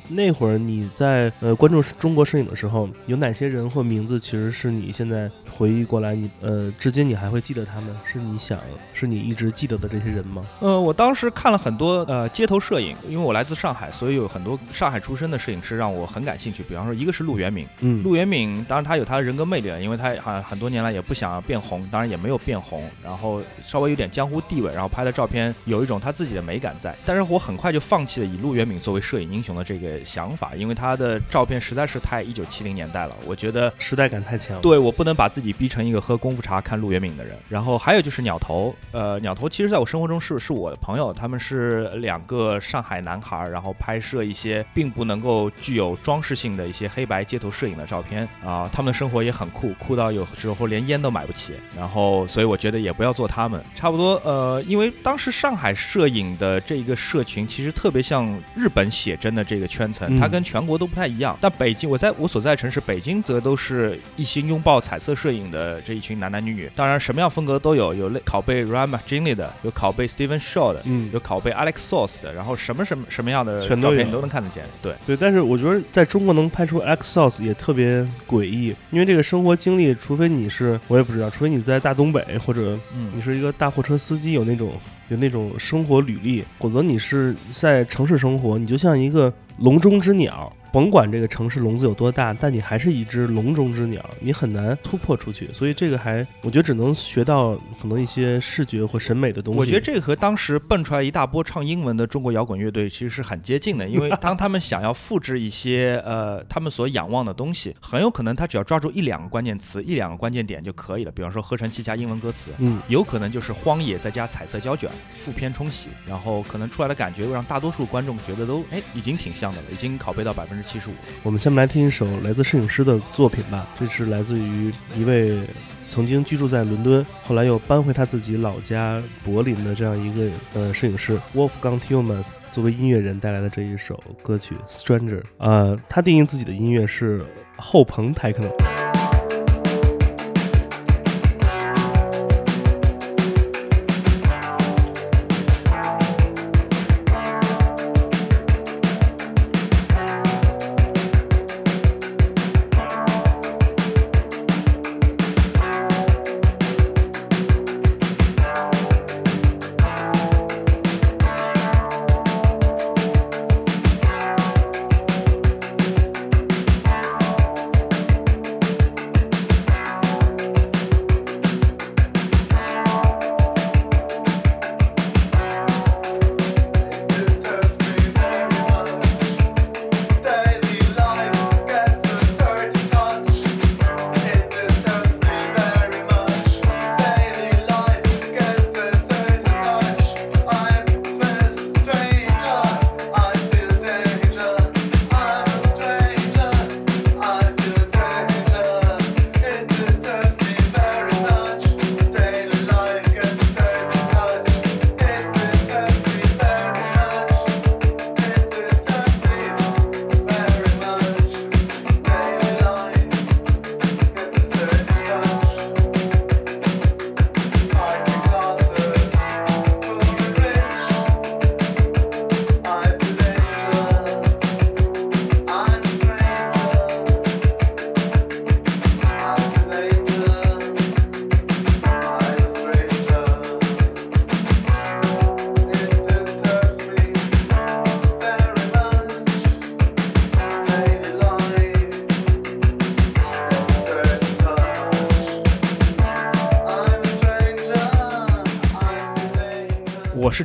[0.09, 7.89] 那会儿你在在呃关注中国摄影的时候，有哪些人或名字其实是你现在回忆过来，你呃至今你还会记得他们？
[8.05, 8.57] 是你想
[9.01, 10.45] 是你一直记得的这些人吗？
[10.61, 16.63] 呃，我当时看了很多呃街头摄影，因为我来自上海，所以有很多上海出身的摄影师让我很感兴趣。
[16.63, 26.95] 比方说，一个是陆元敏，嗯，陆元敏，当然他有他的人格魅力了，因为他好像很多年来也不想变红，当然也没有变红，然后稍微有点江湖地位，然后拍的照片有一种他自己的美感在。
[27.07, 33.73] 但是我很快就放弃了以陆元敏作为摄影英雄的这个想法，因为他的照片实在是太一九七零年代了，我觉得。
[33.79, 34.61] 时代感太强。
[34.61, 37.37] 对我不能把自己逼成一个喝功夫茶看陆元敏的人。
[37.49, 51.55] 然后还有就是鸟头，呃，鸟头其实在我生活中是是我的朋友，他们是两个上海男孩，然后拍摄一些并不能够具有装饰性的一些黑白街头摄影的照片啊、他们的生活也很酷，酷到有时候连烟都买不起。
[51.77, 61.37] 然后所以我觉得也不要做他们，差不多呃，因为当时上海摄影的这一个社群其实特别像日本写真的这个圈层，嗯它跟全国都不太一样。
[61.41, 66.71] 但北京，我在我所在城市北京，则都是一心拥抱彩色摄影的这一群男男女女。
[66.75, 74.65] 当然，什么样风格都有，有类拷贝 Ryan McGinley 的，有拷贝 Steven Shaw 的，嗯，有拷贝 Alex Source 的，然后什么什么什么样的全都你都能看得见。
[74.83, 84.73] 对，对，但是我觉得在中国能拍出 Alex Sauce 也特别诡异，因为这个生活经历，除非你是我也不知道，除非你在大东北或者你嗯，是一个大货车司机，有那种
[85.09, 90.53] 有那种生活履历，否则你是在城市生活，你就像一个笼中之鸟。
[90.73, 95.53] 甭管这个城市笼子有多大，但你还是一只笼中之鸟，你很难突破出去。
[95.53, 99.61] 所以这个还，我觉得只能学到可能一些视觉或审美的东西。
[99.61, 111.11] 我觉得这个和当时蹦出来一大波唱英文的中国摇滚乐队其实是很接近的，因为 当他们想要复制一些呃他们所仰望的东西，很有可能他只要抓住一两个关键词、一两个关键点就可以了。
[111.11, 120.93] 比方说合成器加英文歌词，嗯，有可能就是荒野再加彩色胶卷、负片冲洗，然后可能出来的感觉会让大多数观众觉得都哎已经挺像的了，已经拷贝到百分之七十五。
[121.23, 125.43] 我们下面来听一首来自摄影师的作品吧，这是来自于一位
[125.89, 135.21] 曾经居住在伦敦，后来又搬回他自己老家柏林的这样一个呃摄影师 Wolfgang Tillmans 作为音乐人带来的这一首歌曲《Stranger》。
[135.39, 137.25] 呃，他定义自己的音乐是
[137.57, 138.80] 后朋 techno。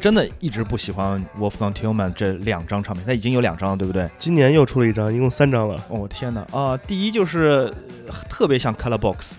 [0.05, 4.07] 真的一直不喜欢 Wolfgang Tillman 这两张唱片，他已经有两张了，对不对？
[4.19, 5.83] 今年又出了一张，一共三张了。
[5.89, 7.73] 哦天哪啊、第一就是
[8.07, 9.34] 呃特别像 Color Box，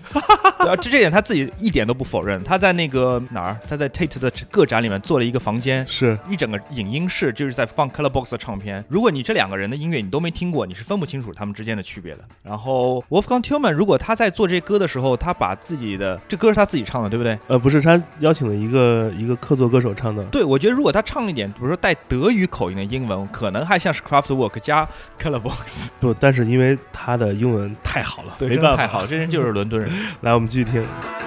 [0.67, 2.43] 对啊，这这点他自己一点都不否认。
[2.43, 8.83] 他在那个哪儿，他在 Tate 的个展里面做了一个房间，是一整个影音室就是在放 Color Box 的唱片。
[8.89, 12.19] 如果你这两个人的音乐你都没听过，你是分不清楚他们之间的区别的。
[12.43, 17.37] 然后 Wolfgang Tillman 如果他在做这歌的时候，他把自己的这歌是他自己唱的，对不对？
[17.47, 24.87] 呃，不是他邀请了一个一个客座歌手唱的，对，我觉得如果他唱一点，比如说带德语口音的英文，可能还像是 Craftwork 加
[25.21, 29.91] Color Box，不，但是因为他的英文太好了，没办法，太好，这人就是伦敦人。
[30.21, 31.26] 来，我们继续去听。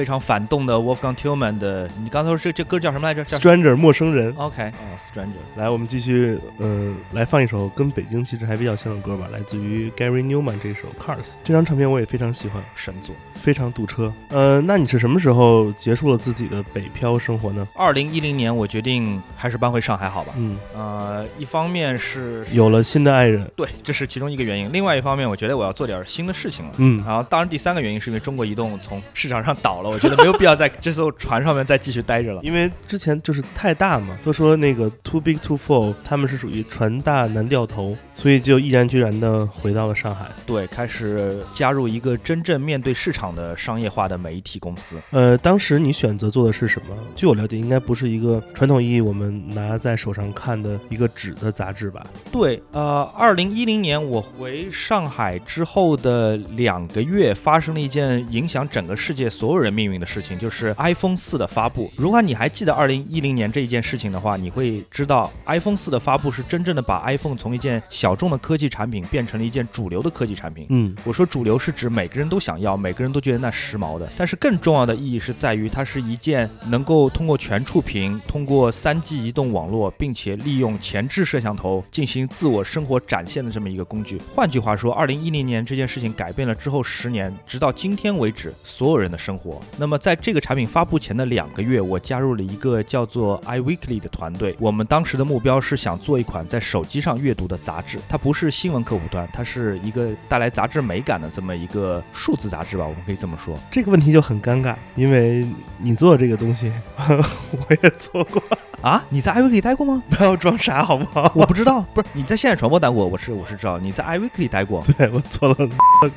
[0.00, 4.34] 非常反动的 Wolfgang Tillman 的，你刚才说这这歌叫什么来着？Stranger 陌生人。
[4.34, 5.58] OK 啊，Stranger。
[5.58, 13.14] 来，我们继续，呃，来放一首跟北京其实还比较像的歌吧，来自于 Gary Newman 这首 Cars 这张唱片我也非常喜欢，神作。
[13.34, 14.10] 非常堵车。
[14.30, 17.68] 呃，那你是什么时候结束了自己的北漂生活呢？
[17.74, 20.34] 二零一零年，我决定还是搬回上海好吧。
[20.36, 23.50] 嗯，呃，一方面是有了新的爱人。
[23.56, 26.72] 对，这是其中一个原因；另外一方面，我觉得我要做点新的事情了。
[26.76, 32.42] 嗯，然后，当然第三个原因是因为中国移动从市场上倒了，我觉得没有必要在这艘船上面再继续待着了。
[32.42, 40.28] 因为之前就是太大嘛，都说那个 too big to fall，他们是属于船大难掉头，所以就毅然决然的回到了上海。
[40.46, 44.96] 对，开始加入一个真正面对市场的商业化的媒体公司。
[45.10, 46.94] 呃，当时你选择做的是什么？
[47.16, 52.04] 据我了解，应该不是一个传统意义我们拿在手上看的一个纸的杂志吧？
[52.30, 61.90] 对，呃，二零一零年我回上海之后的两个月，发生了一件影响整个世界所有人命运的事情，就是 iPhone 四的发布。
[61.96, 70.66] 如果你还记得二零一零年这一件事情的话，你会知道 iPhone 四的发布是真正的把 iPhone 从一件小众的科技产品变成了一件主流的科技产品。
[70.70, 74.10] 嗯，我说主流是指每个人都想要，每个人都觉得那时髦的。
[74.16, 84.18] 但是更重要的意义是在于，它是一件能够通过全触屏、通过 3G 移动网络，并且利用前置摄像头进行自我生活展现的这么一个工具。
[84.34, 89.60] 换句话说，2010年这件事情改变了之后十年，直到今天为止，所有人的生活。
[89.78, 94.56] 那么在这个产品发布前的两个月，我加入了一个叫做 iWeekly 的团队。
[94.58, 103.56] 我们当时的目标是想做一款在手机上阅读的杂志，它不是新闻客户端，它是一个带来杂志美感的这么一个数字杂志吧，我们可以这么说。
[103.70, 105.46] 这个问题就很尴尬，因为
[105.78, 108.42] 你做的这个东西， 我也做过，
[108.80, 110.02] 啊，你在 iWeekly 待过吗？
[110.10, 111.30] 不要装傻好不好？
[111.34, 115.56] 我不知道，不是你在现在传播待过，我是我是知道你在 iWeekly 待过，对我做了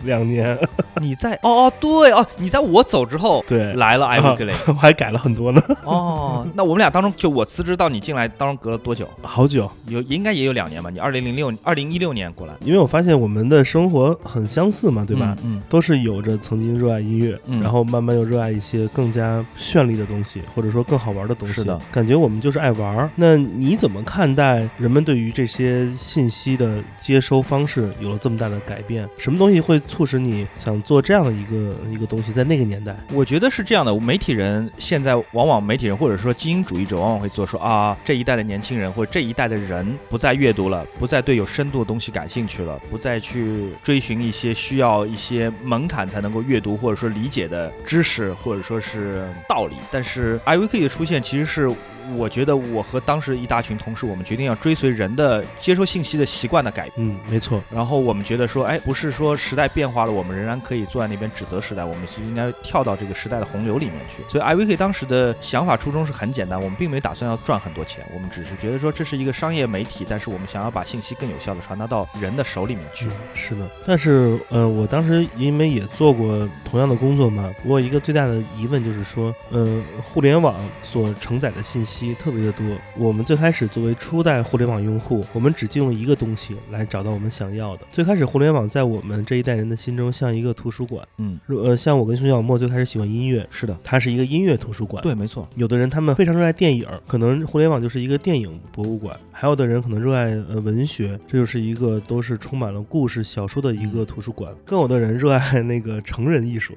[0.03, 0.57] 两年，
[1.01, 9.09] 你在哦哦对哦，你在我走之后对，来了 iWeekly 我还改了很多呢，哦，那我们俩当中就我辞职到你进来当中隔了多久？
[9.21, 9.69] 好久。
[9.87, 10.89] 有应该也有两年吧？
[10.89, 15.35] 你二零零六二零一六年过来，因为我发现我们的生活很相似嘛，对吧？
[15.43, 21.53] 嗯，都是有着曾经热爱音乐，嗯然后慢慢又热爱一些更加绚丽的东西，或者说更好玩的东西。
[21.55, 23.09] 是的，感觉我们就是爱玩。
[23.15, 29.07] 那你怎么看待人们对于这些信息的接收方式有了这么大的改变？
[29.17, 32.33] 什么东西会促使你想做这样的一个一个东西？
[32.33, 49.75] 在那个年代，我觉得是这样的，媒体人现在往往媒体人或者说精英主义者往往会做说啊，这一代的年轻人或者这一代的人不再阅读了，不再对有深度的东西感兴趣了，不再去追寻一些需要一些门槛才能够阅读或者说理解的知识或者说是道理。
[49.91, 51.71] 但是 I V K 的出现其实是。
[52.15, 56.93] 我觉得我和当时一大群同事，我们决定要追随人的接收信息的习惯的改变。
[57.07, 64.23] 嗯，没错，然后我们觉得说，哎，不是说时代变化了，我们仍然可以坐在那边指责时代，我们是应该跳到这个时代的洪流里面去。
[64.29, 73.07] 所以 iWeekly 当时的想法初衷是很简单，我们并没打算要赚很多钱，我们只是觉得说这是一个商业媒体，但是我们想要把信息更有效的传达到人的手里面去。
[73.33, 73.69] 是的。
[73.85, 82.65] 但是，呃，我当时因为也做过同样的工作嘛，我有一个最大的疑问就是说，呃，互联网所承载的信息特别的多。
[82.97, 87.83] 我们最开始作为初代互联网用户，我们只借用一个东西来找到我们想要的。
[87.91, 91.07] 最开始，互联网在我们这一代人的心中像一个图书馆。
[91.17, 95.01] 嗯，呃，像我跟熊小莫最开始喜欢音乐，是的，它是一个音乐图书馆。
[95.03, 104.53] 对，没错，有的人他们非常热爱电影，可能互联网就是一个电影博物馆；还有的人可能热爱呃文学，这就是一个都是充满了故事小说的一个图书馆。
[104.65, 106.73] 更有的人热爱 那个成人艺术，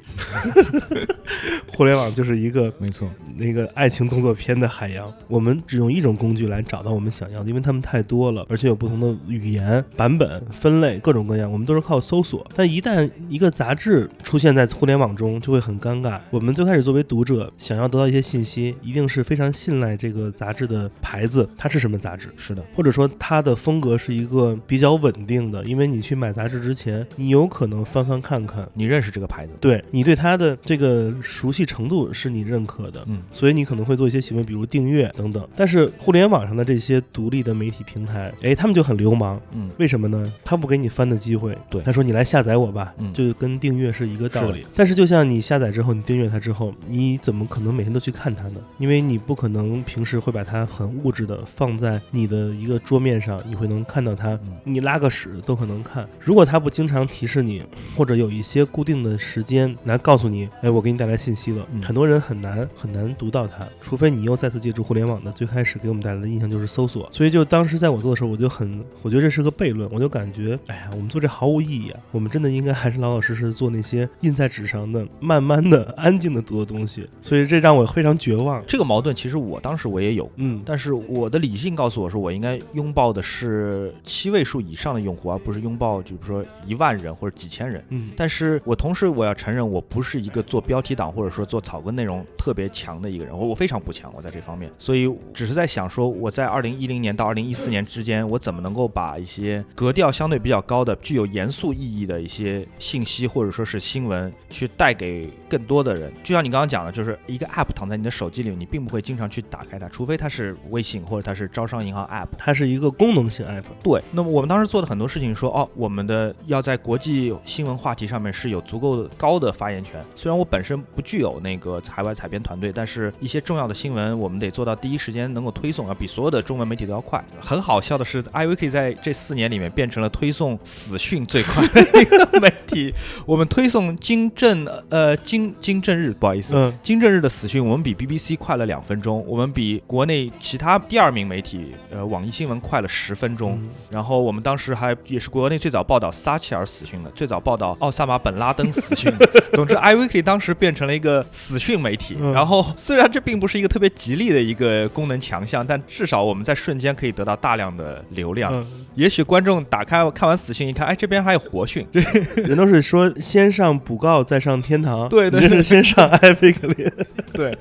[1.68, 5.05] 互联网就是一个没错，那个爱情动作片的海洋。
[5.28, 12.46] 我们只用一种工具来找到我们想要的，因为它们太多了，而且有不同的语言、版本、分类，各种各样，我们都是靠搜索。
[12.54, 16.18] 但一旦一个杂志出现在互联网中，就会很尴尬。
[16.30, 25.64] 我们最开始作为读者，想要得到一些信息，一定是非常信赖这个杂志的牌子，它是什么杂志，是的，或者说它的风格是一个比较稳定的。
[25.64, 28.68] 因为你去买杂志之前，你有可能翻翻看看。
[28.74, 29.52] 你认识这个牌子？
[29.60, 35.46] 对你对它的这个熟悉程度是你认可的，嗯，所以你可能会做一些行为，比如订阅等等。
[35.56, 40.32] 但是互联网上的这些独立的媒体平台，哎，他们就很流氓，嗯，为什么呢？
[40.44, 44.66] 他不给你翻的机会，对他说你来下载我吧，嗯就跟订阅是一个道是理。
[44.74, 48.60] 但是就像你下载之后，你订阅它之后，你怎么可能每天都去看它呢？
[48.78, 56.06] 因为你不可能平时会把它很物质的放在你的一个桌面上，你会能看到它，嗯你拉个屎都可能看。
[56.20, 57.62] 如果它不经常提示你，
[57.96, 78.62] 或者有一些固定的时间来告诉你，哎，我给你带来信息了，嗯很多人很难很难读到它，除非你又再次借助互联网的最开始给我们带来的印象就是搜索，所以就当时在我做的时候，我就很，我觉得这是个悖论，我就感觉，哎呀，我们做这毫无意义啊，我们真的应该还是老老实实做那些印在纸上的、慢慢的、安静的读的东西，所以这让我非常绝望。
[78.64, 87.84] 这个矛盾其实我当时我也有，嗯，但是我的理性告诉我说，我应该拥抱的是七位数以上的用户，而不是拥抱就比如说一万人或者几千人。
[87.88, 106.12] 嗯，但是我同时我要承认，我不是一个做标题党或者说做草根内容特别强的一个人，我我非常不强，我在这方面，所以只是在想说，我在二零一零年到二零一四年之间，我怎么能够把一些格调相对比较高的、具有严肃意义的一些信息或者说是新闻，去带给更多的人。
[106.22, 112.28] 就像你刚刚讲的，就是一个 app 躺在你的手机里，你并不会经常去打开它，除非它是微信或者它是招商银行 app。
[112.36, 120.04] 它是一个功能性 app，对，那么我们当时做的很多事情说，哦，我们的要在国际新闻话题上面是有足够高的发言权。
[120.14, 127.22] 虽然我本身不具有那个海外采编团队，但是一些重要的新闻，我们得做到第一时间能够推送，啊比所有的中文媒体都要快。
[127.40, 132.92] 很好笑的是，iWeekly 在这四年里面变成了推送死讯最快的 一个媒体。
[133.24, 143.58] 我们推送金正呃金金正日，不好意思，嗯，金正日的死讯，我们比 BBC 快了两分钟，我们比国内其他第二名媒体，呃，网易新闻快了十分钟。
[143.62, 149.26] 嗯然后我们当时还也是国内最早报道撒切尔死讯的，最早报道奥萨马本拉登死讯的。
[149.54, 152.16] 总之，iWeekly 当时变成了一个死讯媒体。
[152.18, 158.52] 嗯然后虽然这并不是一个特别吉利的一个功能强项，但至少我们在瞬间可以得到大量的流量。
[158.52, 162.00] 嗯，也许观众打开看完死讯一看，哎，这边还有活讯，这
[162.42, 166.90] 人都是说先上补告再上天堂，对对是先上 iWeekly，
[167.32, 167.56] 对。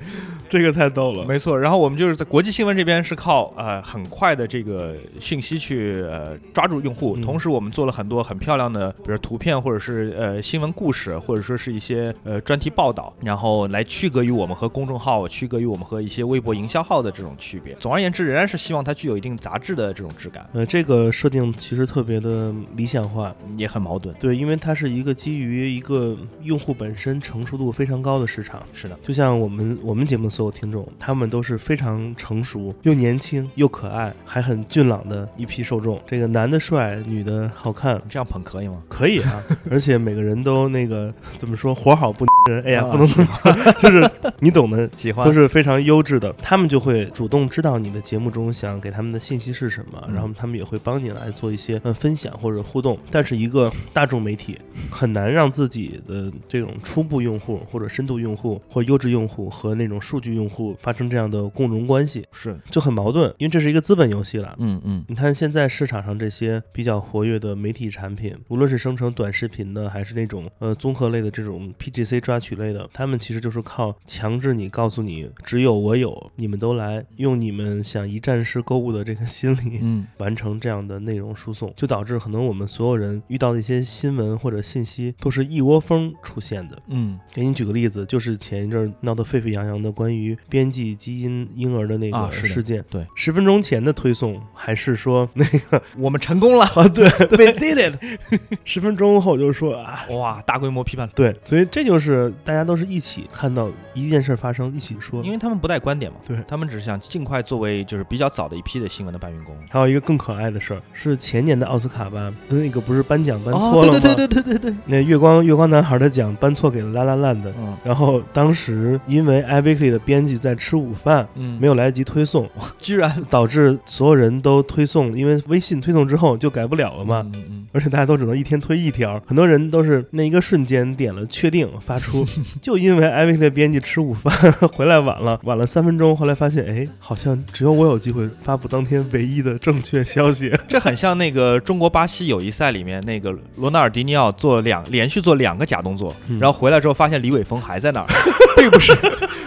[0.47, 1.25] 这个太逗了。
[1.25, 17.75] 没错，然后我们就是在国际新闻这边是靠呃很快的这个讯息去呃抓住用户，嗯同时我们做了很多很漂亮的，比如图片或者是呃新闻故事，或者说是一些呃专题报道，然后来区隔于我们和公众号，区隔于我们和一些微博营销号的这种区别。
[17.79, 24.13] 总而言之，仍然是希望它具有一定杂志的这种质感，呃，这个设定其实特别的理想化，也很矛盾。
[24.19, 28.61] 对，因为它是一个基于一个用户本身成熟度非常高的市场。
[28.71, 35.99] 是的，就像我们我们节目所有听众，他们都是非常成熟、又年轻又可爱，还很俊朗的一批受众。
[36.05, 38.81] 这个男的帅，女的好看，这样捧可以吗？
[38.87, 39.41] 可以啊。
[39.71, 44.09] 而且每个人都那个怎么说，活好不人， 哎呀，啊不能这么，就是
[44.39, 46.31] 你懂的，喜欢都是非常优质的。
[46.41, 52.97] 他们就会主动知道你的节目中想给他们的信息是什么，嗯然后他们也会帮你来做一些呃分享或者互动。
[53.11, 54.57] 但是一个大众媒体
[54.89, 64.55] 很难让自己的这种初步用户或者深度用户或优质用户和那种数据用户发生这样的共融关系，是，就很矛盾，因为这是一个资本游戏了。
[64.59, 79.79] 嗯嗯，你看现在市场上这些比较活跃的媒体产品，无论是生成短视频的，还是那种呃综合类的这种 PGC 抓取类的，他们其实就是靠强制你，告诉你只有我有，你们都来，用你们想一站式购物的这个心理。
[79.81, 86.77] 嗯 完成这样的内容输送，就导致可能我们所有人遇到的一些新闻或者信息都是一窝蜂出现的。
[86.87, 92.83] 嗯给你举个例子，就是前一阵闹得沸沸扬扬的关于编辑基因婴儿的那个事件。
[92.89, 98.39] 对，十分钟前的推送还是说 那个我们成功了，啊，对， we did it。
[98.63, 101.09] 十分钟后就说啊，哇，大规模批判。
[101.15, 105.23] 对，所以这就是大家都是一起看到一件事儿发生，一起说。
[105.23, 109.55] 因为他们不带观点嘛，对他们只是想尽快作为就是比较早的一批的新闻的搬运工。
[109.69, 113.97] 还有一个更可爱的事儿，是前年的奥斯卡吧，那个不是颁奖颁错了吗？
[113.97, 117.51] 哦对对对对对对对，那月光月光男孩的奖颁错给了拉拉烂的。
[117.57, 127.21] 嗯然后当时因为 iWeekly 的编辑在吃午饭，嗯，没有来得及推送， 居然导致所有人都推送，因为微信推送之后就改不了了嘛。
[127.33, 132.25] 嗯嗯而且大家都只能一天推一条，很多人都是那一个瞬间点了确定发出，
[132.61, 134.33] 就因为艾薇的编辑吃午饭
[134.73, 140.51] 回来晚了，晚了三分钟，后来发现，哎，好像只有我有机会发布当天唯一的正确消息。
[140.67, 148.07] 这很像那个中国巴西友谊赛里面那个罗纳尔迪尼奥做两连续做两个假动作，嗯然后回来之后发现李伟峰还在那儿，
[148.57, 148.95] 并不是，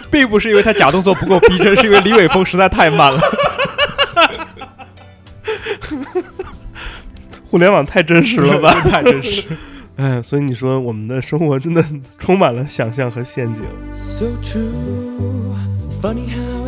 [0.09, 3.19] 并不是因为他假动作不够逼真，是因为李伟峰实在太慢了。
[7.49, 8.71] 互联网太真实了吧？
[8.81, 9.43] 太真实。
[9.95, 11.83] 哎，所以你说我们的生活真的
[12.17, 13.63] 充满了想象和陷阱。
[13.93, 15.55] So true.
[16.01, 16.58] Funny how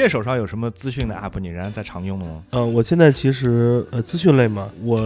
[0.00, 2.42] 现在手上有什么资讯的 app 你仍然在常用的吗？
[2.52, 4.98] 呃，我现在其实呃资讯类嘛，我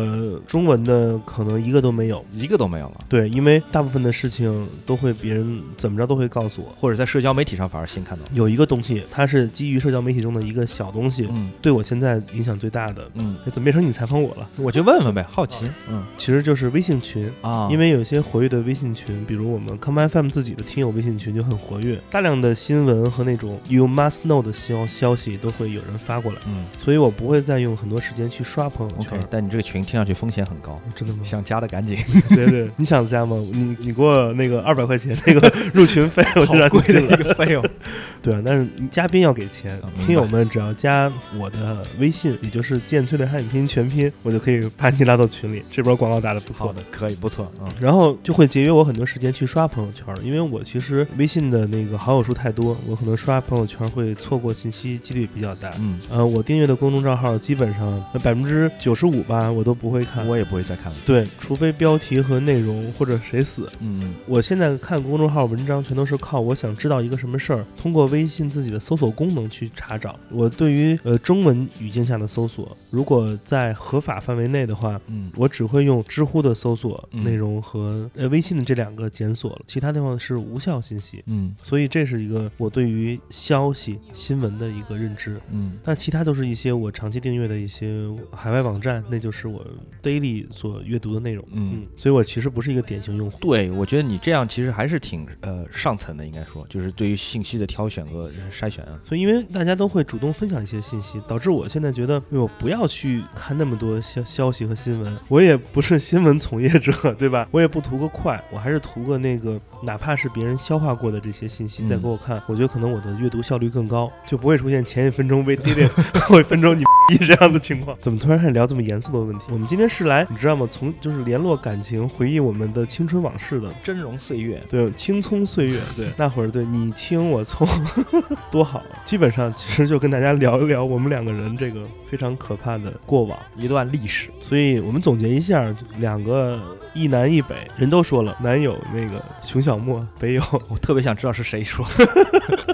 [0.47, 2.25] 中文的可能一个都没有。
[2.31, 6.73] 一个都没有了，对，因为大部分的事情都会别人怎么着都会告诉我。
[6.79, 8.25] 或者在社交媒体上反而先看到。
[8.35, 13.11] 有一个东西，它是基于社交媒体中的一个小东西，嗯对我现在影响最大的。
[13.15, 14.49] 嗯，哎怎么变成你采访我了？
[14.59, 15.69] 我就问问呗，好奇。
[15.91, 17.29] 嗯其实就是微信群。
[17.43, 24.53] 啊，因为有些活跃的微信群，比如我们 Come FM 自己的听友微信群就很活跃，大量的新闻和那种 You must know 的
[24.87, 29.17] 消消息都会有人发过来，嗯所以我不会再用很多时间去刷朋友圈。
[29.19, 31.21] ，OK，但你这个群听上去风险很高，真的吗？
[31.25, 31.97] 想加的赶紧。
[32.35, 33.37] 对对，你想加吗？
[33.53, 37.23] 你你给我那个二百块钱那个 入群费，我就让你贵的进来一。
[37.23, 37.65] 个费用。
[38.21, 45.63] 对啊，但是嘉宾要给钱啊听友们只要加我的微信，也就是剑崔的汉语拼音全拼，我就可以把你拉到群里。
[45.71, 47.53] 这波广告打的不错的，可以，不错。
[47.61, 55.71] 嗯然后就会节约我很多时间去刷朋友圈，因为我其实微信的那个好友数太多，我可能刷朋友圈会错过信息几率比较大。
[55.79, 60.27] 嗯，呃，我订阅的公众账号基本上百分之九十五吧，我都不会看。
[60.27, 60.99] 我也不会再看了。
[61.05, 63.69] 对，除非标题和内容或者谁死。
[63.81, 70.19] 嗯我现在看公众号文章全都是靠我想知道一个什么事儿，通过微信自己的搜索功能去查找。
[70.31, 81.23] 我对于呃中文语境下的搜索，如果在合法范围内的话，嗯我只会用知乎的搜索嗯内容和、呃微信的这两个检索了，其他地方是无效信息。
[81.27, 85.41] 嗯所以这是一个我对于消息新闻的一个认知。
[85.51, 89.65] 嗯但其他都是一些我长期订阅的一些海外网站，那就是我
[90.03, 91.45] daily 所阅读的内容。
[91.53, 93.39] 嗯所以我其实不是一个典型用户。
[93.41, 98.99] 对，我觉得你这样其实还是挺呃上层的，应该说，就是对于信息的挑选和筛选啊。
[99.05, 105.17] 所以，因为大家都会主动分享一些信息，导致我现在觉得，哎我不要去看那么多消消息和新闻。
[105.29, 107.49] 我也不是新闻从业者， 对吧？
[107.51, 115.87] 我也不图个快，我还是图个那个，哪怕是别人消化过的这些信息嗯再给我看，我觉得可能我的阅读效率更高，就不会出现前一分钟被 d i
[116.21, 117.97] 后一分钟你 逼这样的情况。
[118.01, 119.45] 怎么突然开始聊这么严肃的问题？
[119.51, 120.67] 我们今天是来，你知道吗？
[120.71, 123.71] 从就是联络感情，回忆我们的青春往事的。
[123.83, 127.67] 峥嵘岁月，对，青葱岁月， 对，那会儿对你青我葱，
[128.51, 128.83] 多好。
[129.05, 133.39] 基本上其实就跟大家聊一聊我们两个人这个非常可怕的过往。
[133.57, 134.29] 一段历史。
[134.43, 136.61] 所以我们总结一下，两个
[136.95, 141.85] 一南一北，人都说了，南有那个熊小莫，北有我特别想知道是谁说，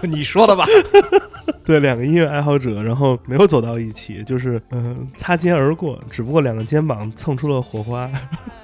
[0.03, 0.65] 你说的吧？
[1.71, 8.11] 对两个音乐爱好者，然后没有走到一起，就是嗯、呃擦肩而过，只不过两个肩膀蹭出了火花。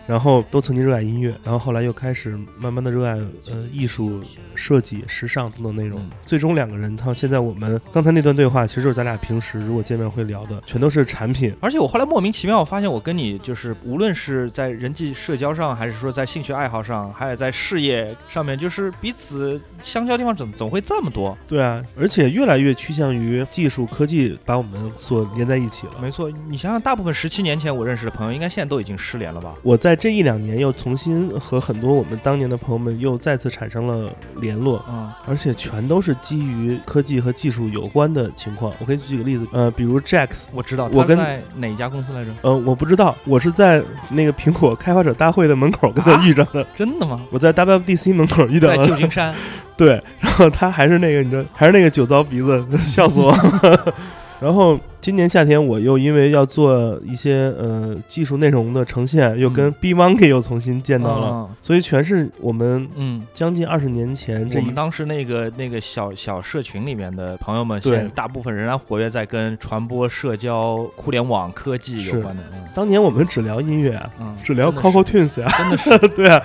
[0.07, 3.15] 然后都曾经热爱音乐，然后后来又开始慢慢的热爱
[3.51, 4.21] 呃艺术、
[4.55, 5.99] 设计、时尚等等内容。
[5.99, 11.53] 嗯最终两个人到现在我们刚才那段对话，其实就是咱俩平时如果见面会聊的，全都是产品。
[11.61, 21.37] 而且我后来莫名其妙，我发现我跟你就是无论是在人际社交上，还是说在兴趣爱好上，还有在事业上面，就是彼此相交的地方怎么总会这么多？
[21.49, 25.93] 对啊，而且越来越趋向于技术科技把我们所连在一起了。
[26.01, 29.53] 没错，你想想，大部分十七年前我认识的朋友，应该现在都已经失联了吧？
[29.63, 38.73] 我在这一两年又重新和很多我们当年的朋友们又再次产生了联络，嗯而且全都是基于科技和技术有关的情况。
[38.81, 42.31] 我可以举个例子，呃，比如 Jax，我知道，我跟在哪一家公司来着？
[42.43, 47.21] 呃，我不知道，我是在那个苹果开发者大会的门口跟他遇上的，真的吗？
[47.31, 49.35] 我在 WWDC 门口遇到在了，旧金山，
[49.79, 53.95] 对，然后他还是那个，你知道，还是那个酒糟鼻子，笑死我了。
[54.41, 72.43] 然后今年夏天，我又因为要做一些呃技术内容的呈现，又跟嗯 B Monkey 又重新见到了，嗯所以全是我们嗯，将近二十年前这一我们当时那个那个小小社群里面的朋友们，对现在大部分仍然活跃在跟传播、社交、互联网、科技有关的。
[72.53, 76.43] 嗯当年我们只聊音乐啊，嗯，只聊真的 Coco Twins 呀、真的是 对啊，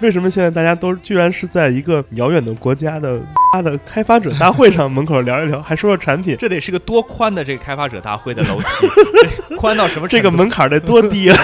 [0.00, 3.18] 为什么现在大家都居然是在一个遥远的国家的
[3.64, 6.36] 的开发者大会上门口聊一聊，还说说产品？
[6.38, 8.66] 这得是个多宽的这个开发者大会的楼梯，
[9.48, 10.08] 这 宽到什么？
[10.08, 11.38] 这个门槛得多低啊！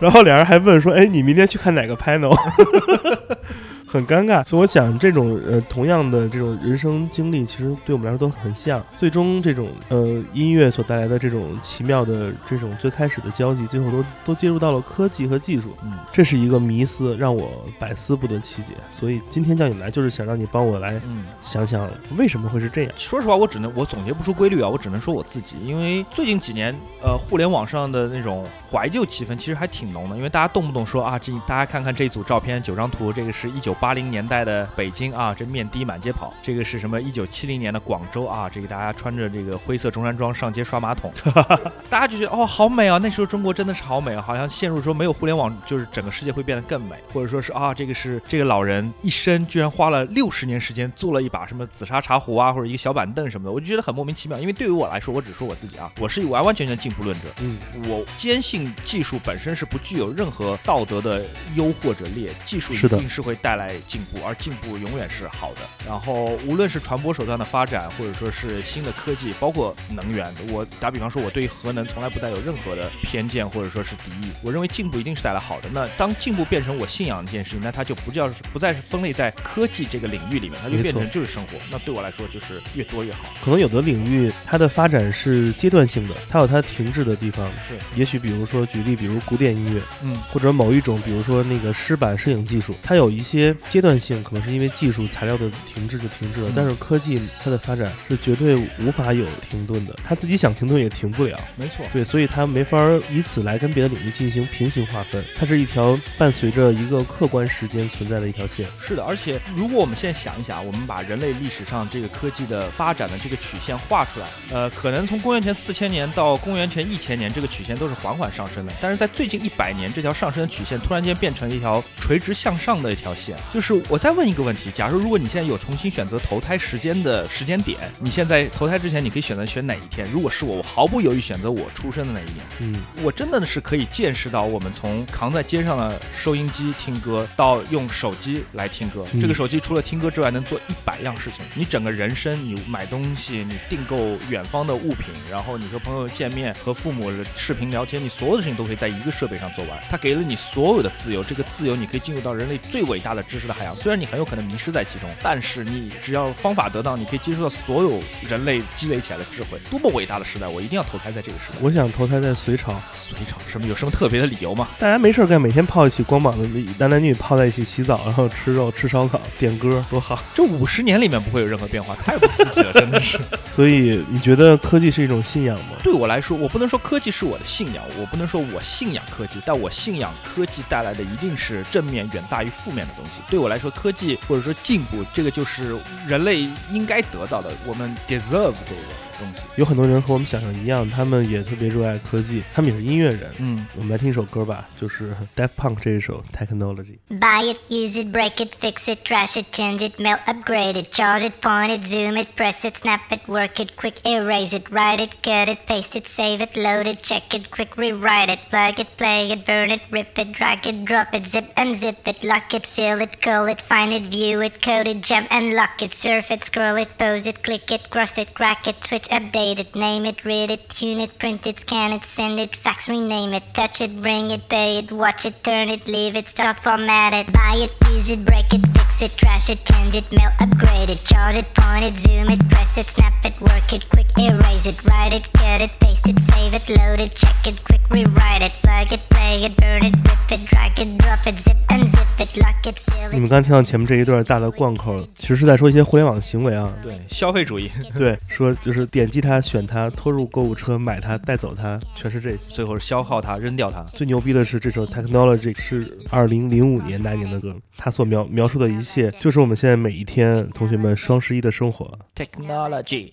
[0.00, 2.36] 然后俩人还问说：“哎，你明天去看哪个 panel？”
[3.86, 8.82] 很尴尬，所以我想这种呃同样的这种人生经历，其实对我们来说都很像。
[8.96, 18.74] 最终这种呃音乐所带来的这种奇妙的这种最开始的交集，最后都都接入到了科技和技术，嗯，这是一个迷思，让我百思不得其解。
[18.90, 22.92] 所以今天叫你来，就是想让你帮我来嗯，想想为什么会是这样。
[22.96, 37.00] 说实话，我只能我总结不出规律啊，我只能说我自己，因为最近几年，呃，互联网上的那种怀旧气氛其实还挺浓的，因为大家动不动说啊，这大家看看这组照片，九张图，这个是一九八零年代的北京啊，这面的满街跑，这个是什么？
[37.00, 41.12] 一九七零年的广州啊，这个大家穿着这个灰色中山装上街刷马桶，
[41.88, 54.38] 大家就觉得哦，好美啊，那时候中国真的是好美啊，好像陷入说没有互联网，就是整个世界会变得更美，或者说是啊，这个是这个老人一生居然花了六十年时间做了一把什么紫砂茶壶啊，或者一个小板凳什么的，我就觉得很莫名其妙。
[54.38, 57.58] 因为对于我来说，我只说我自己啊，我是完完全全进步论者，嗯，
[57.88, 61.22] 我坚信技术本身是不具有任何道德的
[61.54, 65.60] 优或者劣，技术一定是会带来进步，而进步永远是好的。
[65.86, 74.30] 然后无论是传播手段的发展，或者说是新的科技，包括能源，我打比方说，我对核能从来不带有任何的偏见或者说是敌意。
[74.42, 75.68] 我认为进步一定是带来好的。
[75.72, 81.54] 那当进步变成我信仰的一件事情，那它就不叫不再是分类在科技这个领域里面，它就变成就是生活。
[81.70, 83.24] 那对我来说就是越多越好。
[83.44, 87.46] 可能有的领域它的发展是阶段性的，它有它停滞的地方。
[87.68, 96.50] 是，也许比如说举例，比如古典音乐，嗯，或者某一种，比如说那个湿版摄影技术，它有一些阶段性，可能是因为技术材料的停滞就停滞了。
[96.50, 101.38] 嗯但是科技它的发展是绝对无法有停顿的，它自己想停顿也停不了。
[101.56, 101.84] 没错。
[101.92, 108.66] 对，所以它没法儿以此来跟别的领域进行平行划分，它是一条伴随着一个客观时间存在的一条线。
[108.80, 118.72] 是的，而且如果我们现在想一想，我们把人类历史上这个科技的发展的这个曲线画出来，呃，可能从公元前四千年到公元前一千年，这个曲线都是缓缓上升的。
[118.80, 123.36] 但是在最近一百年，这条上升的曲线突然间变成了一条垂直向上的一条线。
[123.52, 130.10] 就是我再问一个问题：假如如果你现在有重新选择投胎时间的时间点，你现在投胎之前，你可以选择选哪一天？
[130.10, 132.36] 如果是我，我毫不犹豫选择我出生的那一年。
[132.60, 139.04] 嗯，我真的是可以见识到，我们从扛在肩上的收音机听歌，到用手机来听歌。
[139.12, 141.44] 嗯这个手机除了听歌之外，能做一百样事情。
[141.54, 149.78] 你整个人生，你买东西，你订购远方的物品，然后你和朋友见面，和父母视频聊天，你所有的事情都可以在一个设备上做完。
[149.88, 153.76] 它给了你所有的自由，这个自由你可以进入到人类最伟大的知识的海洋。
[153.76, 159.58] 虽然你很有可能迷失在其中，但是你只要方法得当，你可以接触到所有人类积累起来的智慧。
[159.70, 160.48] 多么伟大的时代！
[160.48, 161.58] 我一定要投胎在这个时代。
[161.60, 164.68] 我想投胎在隋朝，隋朝什么有什么特别的理由吗？
[164.78, 170.18] 大家没事儿干，每天泡一起光膀子，男男女女泡在一起洗澡，然后吃肉、吃烧烤、点歌，多好。
[170.34, 173.16] 这五十年里面不会有任何变化，太不刺激了，真的是。
[173.54, 175.76] 所以你觉得科技是一种信仰吗？
[175.84, 183.20] 对我来说，我不能说科技是我的信仰，我不能说我信仰科技，但我信仰科技带来的一定是正面远大于负面的东西。
[183.28, 189.05] 对我来说，科技或者说进步，这个就是人类应该得到的，我们 deserve 这个。
[189.17, 189.41] 东西。
[189.55, 193.31] 有很多人和我们想象一样，他们也特别热爱科技，他们也是音乐人。
[193.39, 196.97] 嗯，我们来听一首歌吧，就是 Daft Punk 这一首 Technology。
[197.09, 200.91] Buy it, use it, break it, fix it, trash it, change it, melt, upgrade it,
[200.91, 204.69] charge it, point it, zoom it, press it, snap it, work it, quick erase it,
[204.71, 208.39] write it, cut it, paste it, save it, load it, check it, quick rewrite it,
[208.49, 212.23] plug it, play it, burn it, rip it, drag it, drop it, zip unzip it,
[212.23, 215.81] lock it, fill it, curl it, find it, view it, code it, jump and lock
[215.81, 219.58] it, surf it, scroll it, pose it, click it, cross it, crack it, switch, update
[219.58, 223.32] it, name it, read it, tune it, print it, scan it, send it, fax, rename
[223.32, 227.14] it, touch it, bring it, pay it, watch it, turn it, leave it, stop, format
[227.14, 230.90] it, buy it, use it, break it, fix it, trash it, change it, mail, upgrade
[230.90, 234.66] it, charge it, point it, zoom it, press it, snap it, work it, quick erase
[234.66, 238.42] it, write it, cut it, paste it, save it, load it, check it, quick rewrite
[238.42, 241.88] it, plug it, play it, burn it, rip it, drag it, drop it, zip and
[241.88, 243.14] zip it, lock it, fill it.
[243.14, 246.72] 你们刚听到前面这一段大的贯口，其实是在说一些互联网行为啊。
[246.82, 252.38] 对，消费主义，对，说就是点击它、选它、拖入购物车、买它、带走它，全是这些。
[252.48, 253.82] 最后是消耗它，扔掉它。
[253.84, 261.98] 最牛逼的是这首 Technology 是二零零五年那年的歌，它所描描述的一切就是我们现在每一天同学们双十一的生活。
[262.14, 263.12] Technology。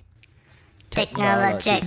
[0.92, 1.82] Technology.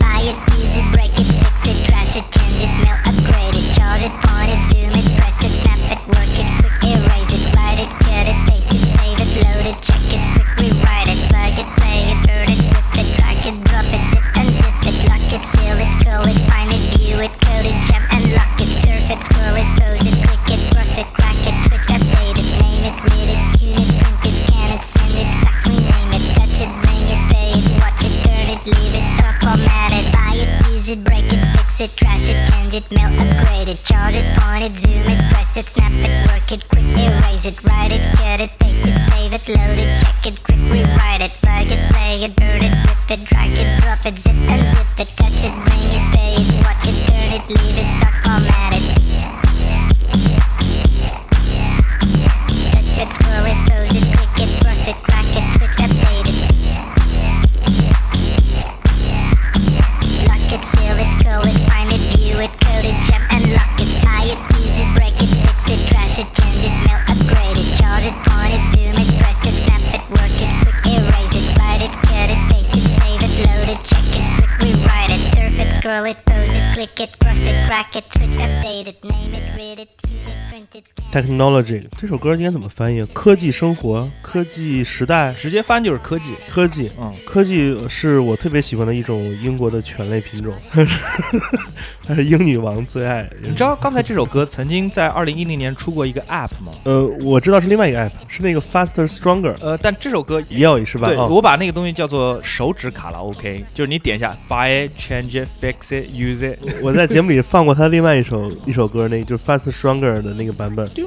[81.17, 83.03] Technology 这首歌应该怎么翻译？
[83.15, 86.35] 科技生活、科技时代、直接翻就是科技。
[86.47, 86.91] 科技。
[87.01, 90.53] 嗯，科技是我特别喜欢的一种英国的犬类品种，
[92.07, 93.27] 它是英女王最爱。
[93.43, 96.73] 你知道刚才这首歌曾经在二零一零年出过一个 App 吗？
[96.85, 101.09] 呃，我知道是另外一个 app，是那个 Faster Stronger，呃，但这首歌也有是吧？
[101.09, 106.59] 对，哦我把那个东西叫做手指卡拉 OK，就是你点一下 Buy it, change it, fix it, use it。
[106.83, 110.87] 我在节目里放过他另外一首一首歌，那就是 Faster Stronger 的那个版本。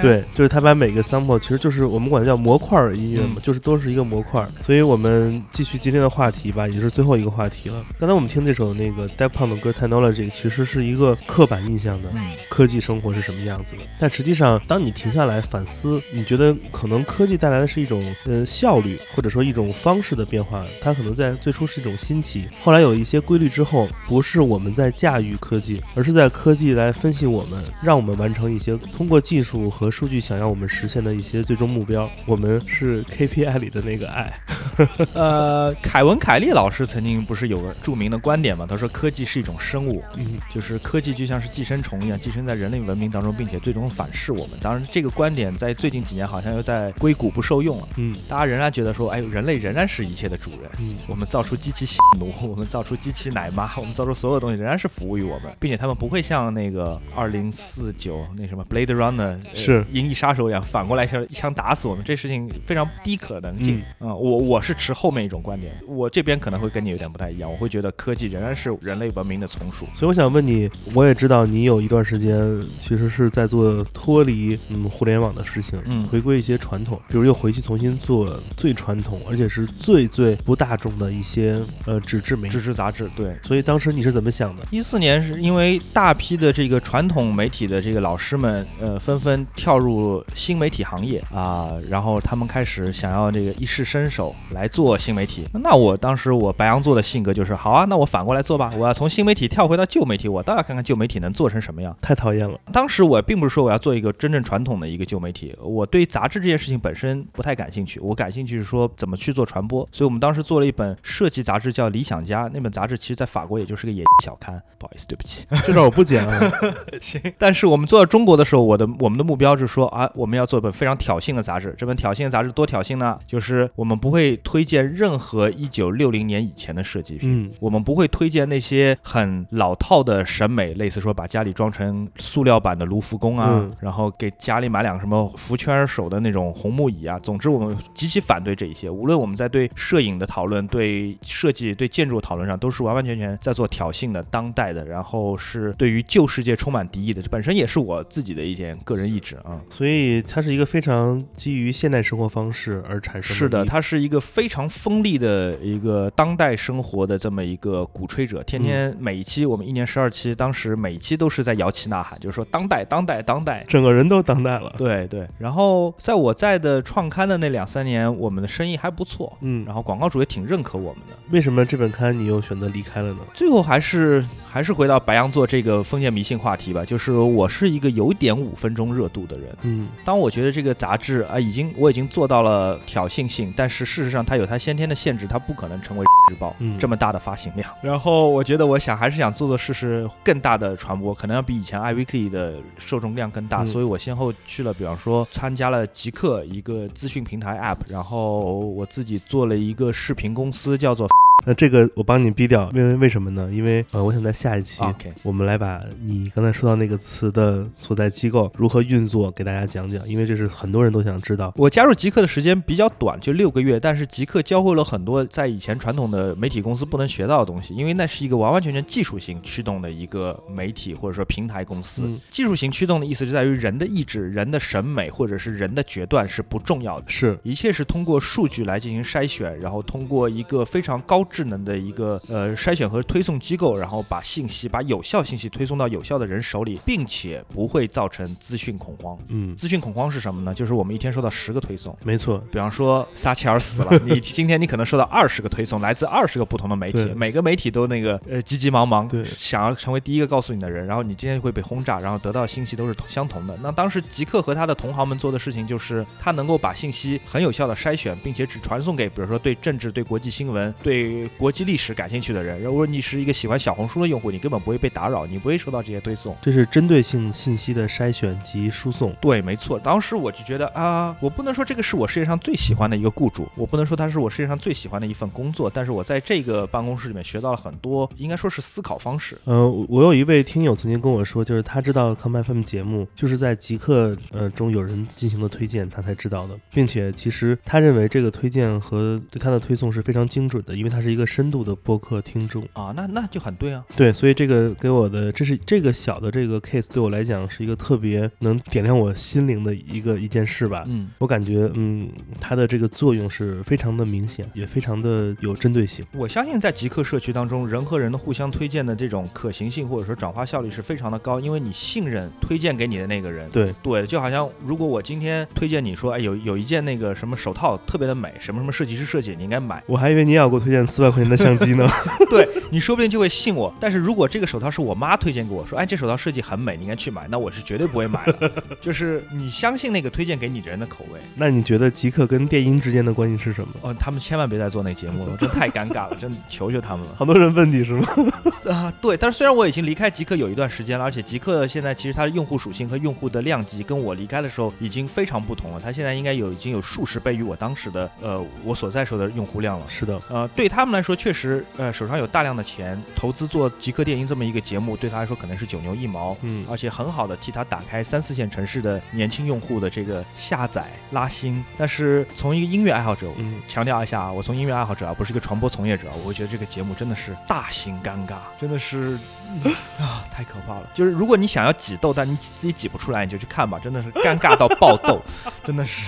[0.00, 4.48] 对，就是他把每个 sample 其实就是我们管它叫模块儿音乐嘛，嗯就是都是一个模块儿。
[4.64, 7.84] 所以我们继续今天的话题吧，也就是最后一个话题了。
[7.98, 13.82] 刚才我们听这首那个 Daft Punk 的歌 Technology，其实是一个刻板印象的嗯科技生活是什么样子的。
[13.98, 20.64] 但实际上，当你停下来反思，你觉得可能科技带来的是一种呃效率，或者说一种方式的变化。
[20.80, 32.08] 它可能在最初是一种新奇，后来有一些规律之后，不是我们在驾驭科技，而是在科技来分析我们，让我们完成一些通过技术和数据想要我们实现的一些最终目标。
[32.24, 34.32] 我们是 KPI 里的那个爱。
[35.12, 38.64] 呃，凯文·凯利老师曾经不是有个著名的观点嘛？
[38.66, 44.56] 他说科技是一种生物，嗯，就是科技就像是寄生虫一样，寄生在人类文明当中，并且最终反噬我们。
[44.62, 47.88] 当然，这个观点在最近几年好像又在硅谷不受用了。
[47.96, 50.70] 嗯大家仍然觉得说，哎，人类仍然是一切的主人。
[50.78, 63.82] 嗯我们造出机器吸奴，我们造出机器奶妈，我们造出所有东西仍然是服务于我们，并且他们不会像那个二零四九那什么 Blade Runner 呃是银翼杀手一样反过来一下一枪打死我们，这事情非常低可能性。
[64.00, 69.86] 嗯，我我是持后面一种观点，我这边可能会跟你有点不太一样，我会觉得科技仍然是人类文明的从属。
[69.94, 82.60] 所以我想问你，我也知道你有一段时间其实是在做脱离嗯互联网的事情，嗯回归一些传统，比如又回去重新做最传统，而且是最最不大众的一些呃纸质媒体纸。
[82.60, 83.34] 质杂志对。
[83.42, 84.62] 所以当时你是怎么想的？
[84.70, 95.46] 一四年是因为大批的这个传统媒体的这个老师们，呃，纷纷跳入新媒体行业啊、然后他们开始想要这个一试身手，来做新媒体。
[95.52, 101.96] 那我当时我白羊座的性格就是，好啊，那我反过来做吧，我要从新媒体跳回到旧媒体，我倒要看看旧媒体能做成什么样。
[102.00, 102.58] 太讨厌了。
[102.72, 109.86] 当时我并不是说我要做一个真正传统的一个旧媒体，我对杂志这件事情本身不太感兴趣，我感兴趣是说怎么去做传播。
[109.92, 112.44] 所以我们当时做了一本设计杂志，叫《理想家》。
[112.52, 115.44] 那本杂志其实在法国也就是个野小刊，不好意思，对不起。
[115.64, 116.52] 这段我不剪了。
[117.00, 121.74] 行，但是我们做到中国的时候，我的我们的目标是说啊，我们要做一本非常挑衅的杂志。
[121.76, 123.18] 这本挑衅的杂志多挑衅呢？
[123.26, 127.46] 就是我们不会推荐任何一九六零年以前的设计品。
[127.46, 137.18] 嗯，我们不会推荐那些很老套的审美，类似说把家里装成塑料版的卢浮宫啊，嗯然后给家里买两个什么福圈手的那种红木椅啊。
[137.18, 138.88] 总之，我们极其反对这一些。
[138.88, 147.20] 无论我们在对摄影的讨论、对设计、对建筑讨论上，都是完完全全在做挑衅的、当代的，然后是对于旧世界充满敌意的。
[147.20, 149.60] 这本身也是我自己的一件个人意志啊。
[149.70, 163.64] 所以它是一个非常基于现代生活方式而产生是的，它是一个非常锋利的一个当代生活的这么一个鼓吹者，天天每一期我们一年十二期，当时每一期都是在摇旗呐喊，就是说当代当代当代。
[163.68, 164.74] 整个人都当代了。
[164.76, 171.14] 对对，然后在我在的创刊的那两三年，我们的生意还不错，嗯，然后广告主也挺认可我们的。
[171.30, 173.20] 为什么这本刊你又选择离开了呢？
[173.34, 179.56] 最后还是还是回到白羊座这个封建迷信话题吧，就是我是一个有点五分钟热度的人。
[179.62, 187.68] 嗯当我觉得这个杂志啊，已经我已经做到了挑衅性，但是事实上它有它先天的限制，它不可能成为日报嗯这么大的发行量。
[187.82, 201.08] 然后我觉得我想还是想做做试试更大的传播，可能要比以前 iWeekly 的受众量更大，嗯所以我先后去了，比方说参加了极客一个资讯平台 App，然后我自己做了一个视频公司，叫做
[201.46, 203.48] 那这个我帮你逼掉，因为为什么呢？
[203.52, 205.12] 因为呃，我想在下一期 OK。
[205.22, 211.54] 我们来把你刚才说到那个词的所在机构如何运作给大家讲讲，因为这是很多人都想知道。
[211.56, 222.02] 我加入极客的时间比较短，就六个月，但是极客教会了很多在以前传统的媒体公司不能学到的东西，因为那是一个完完全全技术型驱动的一个媒体或者说平台公司。
[222.04, 227.04] 嗯技术型驱动的意思就在于人的意志、人的审美或者是人的决断是不重要的。
[227.08, 239.18] 是，一切是通过数据来进行筛选，然后通过一个非常高智能的一个呃筛选和推送机构，然后把信息、把有效信息推送到有效的人手里，并且不会造成资讯恐慌。
[239.28, 240.54] 嗯，资讯恐慌是什么呢？
[240.54, 253.54] 就是我们一天收到十个推送，没错，比方说撒切尔死了， 你今天你可能收到二十个推送，来自二十个不同的媒体，每个媒体都那个呃急急忙忙，对想要成为第一个告诉你的人，然后你今天会被轰炸，然后得到的信息都是相同的。
[253.62, 262.62] 那当时极客和他的同行们做的事情就是，他能够把信息很有效的筛选，并且只传送给比如说对政治、对国际新闻、对国际历史感兴趣的人。
[262.62, 266.34] 如果你是一个喜欢小红书的用户，你根本不会被打扰，你不会收到这些推送。
[266.40, 269.12] 这是针对性信息的筛选及输送。
[269.20, 269.78] 对，没错。
[269.78, 279.38] 当时我就觉得啊，我不能说这个是我世界上最喜欢的一个雇主，我不能说他是我世界上最喜欢的一份工作，但是我在这个办公室里面学到了很多，应该说是思考方式。
[279.44, 292.66] 呃，我我有一位听友曾经跟我说，就是他知道 Come FM 节目就是在极客呃中有人进行的推荐，他才知道的，并且其实他认为这个推荐和对他的推送是非常精准的，因为他是一个深度的播客听众。
[292.72, 293.84] 啊，那那就很对啊。
[293.96, 300.84] 对，所以这个给我的，这是这个小的这个 case 对我来讲是一个特别能点亮我心灵的一个一件事吧。
[300.86, 302.08] 嗯，我感觉，嗯，
[302.40, 306.04] 它的这个作用是非常的明显，也非常的有针对性。
[306.12, 313.48] 我相信在极客社区当中，人和人的互相推荐的这种可行性或者说转化效率是非常的高，因为你信任推荐给你的那个人。
[313.50, 319.82] 对，对，就好像如果我今天推荐你说，哎，有有一件那个什么手套特别的美，什么什么设计师设计，你应该买。
[319.86, 321.86] 我还以为你也要给我推荐四万块钱的相机呢。
[322.30, 323.72] 对你说不定就会信我。
[323.80, 328.50] 但是如果这个手套是我妈推荐给我说，哎，这手套设计很美，你应该去买，那我是绝对不会买了。
[328.80, 331.20] 就是你相信那个推荐给你的人的口味。
[331.34, 333.68] 那你觉得极客跟电音之间的关系是什么？
[333.82, 338.08] 哦，他们千万别再做那节目了， 真太尴尬了，真求求他们了好多人问你是吗？
[338.68, 338.92] 啊！
[339.00, 349.86] 对，但是虽然我已经离开极客有一段时间了，而且极客现在其实它的用户属性和用户的量级跟我离开的时候已经非常不同了，它现在应该有已经有数十倍于我当时的呃我所在时候的用户量了。
[349.88, 361.64] 是的，呃，对他们来说，确实，呃，手上有大量的钱，投资做极客电音这么一个节目，对他来说可能是九牛一毛，嗯而且很好的替他打开三四线城市的年轻用户的这个下载拉新。
[361.76, 369.18] 但是从一个音乐爱好者，嗯，强调一下啊，我从音乐爱好者啊，不是一个传播从业者，我会觉得这个节目真的是大型尴尬，真的是、
[369.64, 370.90] 嗯 啊，太可怕了。
[370.94, 375.20] 就是如果你想要挤痘，但你自己挤不出来，你就去看吧，真的是尴尬到爆痘，
[375.64, 376.02] 真的是。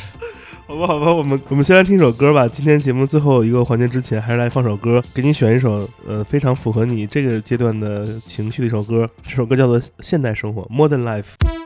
[0.67, 2.47] 好吧，好吧，我们我们先来听首歌吧。
[2.47, 9.11] 今天节目最后一个环节之前，还是来放首歌，给你选一首呃非常符合你这个阶段的情绪的一首歌。
[9.25, 11.60] 这首歌叫做《现代生活》（Modern Life）。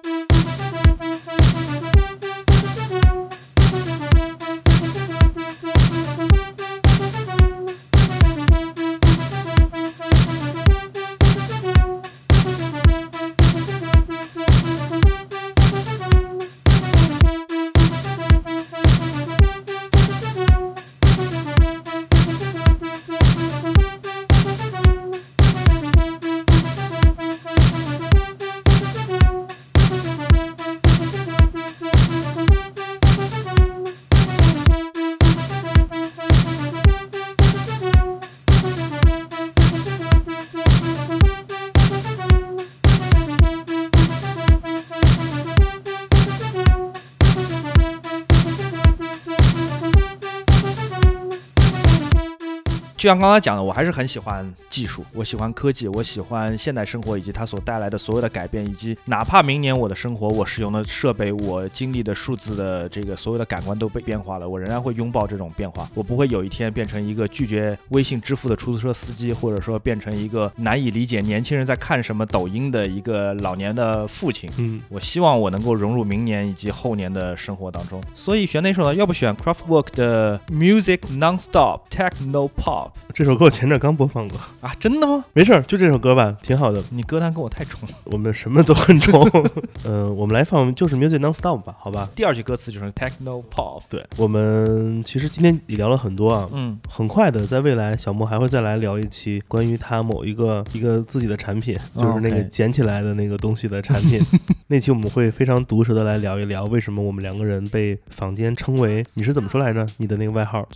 [53.05, 65.87] 就像刚才讲的，我还是很喜欢技术，我喜欢科技，我喜欢现代生活以及它所带来的所有的改变，以及哪怕明年我的生活，我使用的设备，我经历的数字的这个所有的感官都被变化了，我仍然会拥抱这种变化。
[65.93, 74.49] 我不会有一天变成一个拒绝微信支付的出租车司机，或者说变成一个难以理解年轻人在看什么抖音的一个老年的父亲。
[74.57, 78.95] 嗯，我希望我能够融入明年以及后年的生活当中，所以选哪首呢？
[78.95, 84.74] 要不选 Craftwork 的 Music Nonstop Techno Pop 这首歌我前阵刚播放过，啊？
[84.80, 85.24] 真的吗？
[85.34, 86.82] 没事儿，就这首歌吧，挺好的。
[86.90, 87.95] 你歌单跟我太重了。
[88.05, 89.22] 我们什么都很重。
[89.84, 92.09] 呃，我们来放就是 Music Non-Stop 吧，好吧？
[92.16, 93.82] 第二句歌词就是 Techno Pop。
[93.88, 96.49] 对，我们其实今天也聊了很多啊。
[96.53, 104.20] 嗯，很快的，在未来，小莫还会再来聊一期关于他某一个一个自己的产品，就是那个捡起来的那个东西的产品。
[104.66, 109.86] 那期我们会非常毒舌的来聊一聊，为什么我们两个人被坊间称为你是怎么说来着？
[109.99, 110.66] 你的那个外号？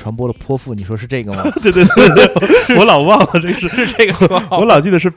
[0.00, 1.44] 传播的泼妇，你说是这个吗？
[1.60, 4.42] 对对对对，我老忘了这是，这个？
[4.50, 5.12] 我老记得是。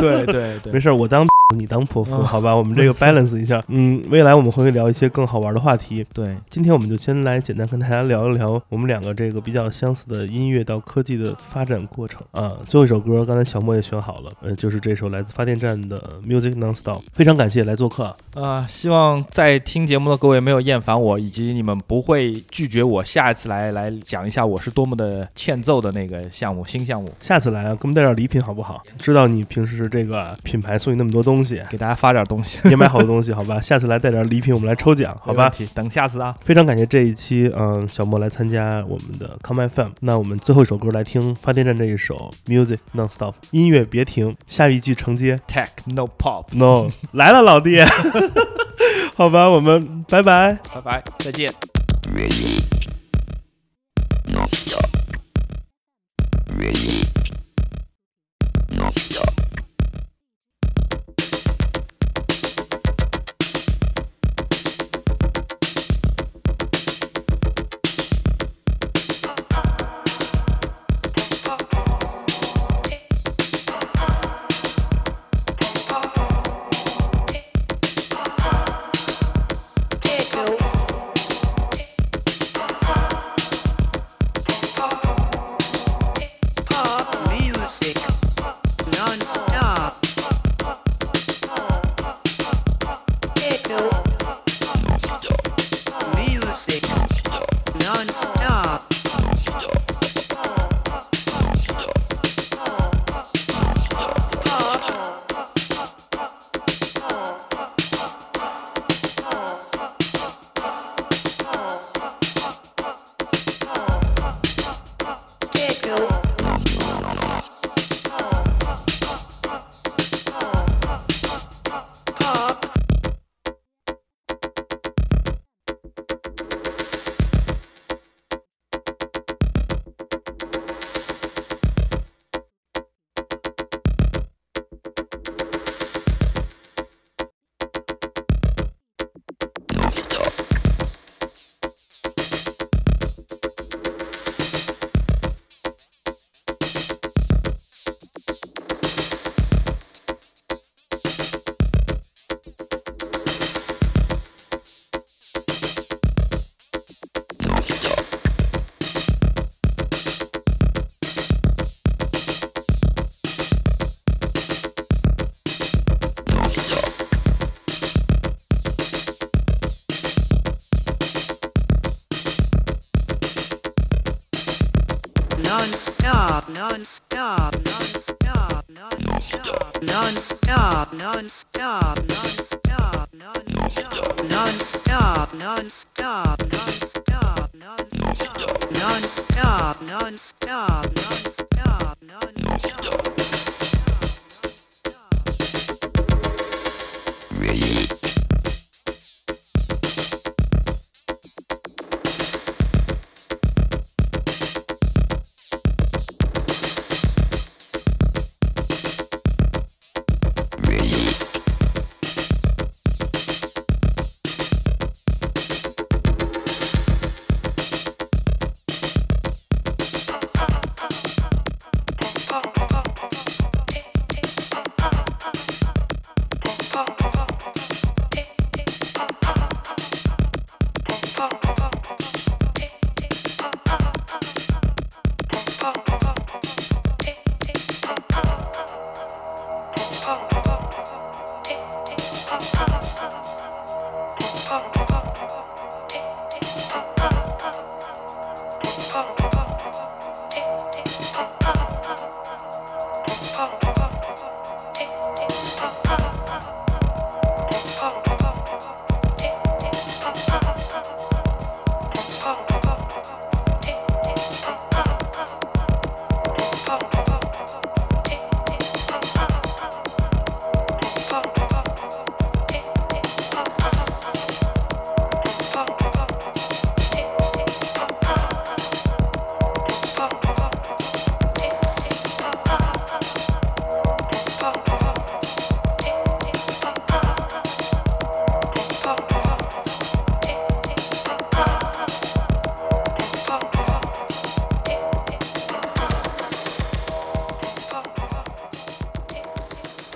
[0.00, 1.26] 对对对，没事，我当
[1.56, 2.54] 你当泼妇，好吧？
[2.54, 3.62] 我们这个 balance 一下。
[3.68, 6.04] 嗯，未来我们会聊一些更好玩的话题。
[6.12, 12.52] 对，今天我们就先来简单跟大家聊一聊我们两个这个比较相似的音乐到科技的发展过程啊。
[12.66, 18.14] 最后一首歌，刚才小莫也选好了，呃，就是这首来自发电站的《Music Non-Stop》，非常感谢来做客。
[18.34, 28.82] 啊、希望在听节目的各位没有厌烦我，以及你们不会拒绝我下一次来来讲一下我是多么的欠揍的那个项目新项目，下次来啊，给我们带点礼品好不好？
[28.98, 33.60] 知道你平时这个品牌送你那么多东西，给大家发点东西，也买好多东西，好吧？
[33.60, 35.50] 下次来带点礼品，我们来抽奖，好吧？
[35.74, 36.36] 等下次啊。
[36.44, 39.90] 非常感谢这一期，嗯，小莫来参加我们的 Come FM。
[40.00, 47.80] 那我们最后一首歌来听发电站这一首 Music Non-Stop，音乐别停，下一句承接 Techno Pop，No 来了，老弟。
[49.16, 50.58] 好吧，我们拜拜。
[50.74, 51.50] 拜拜，再见。
[56.58, 57.03] 愿意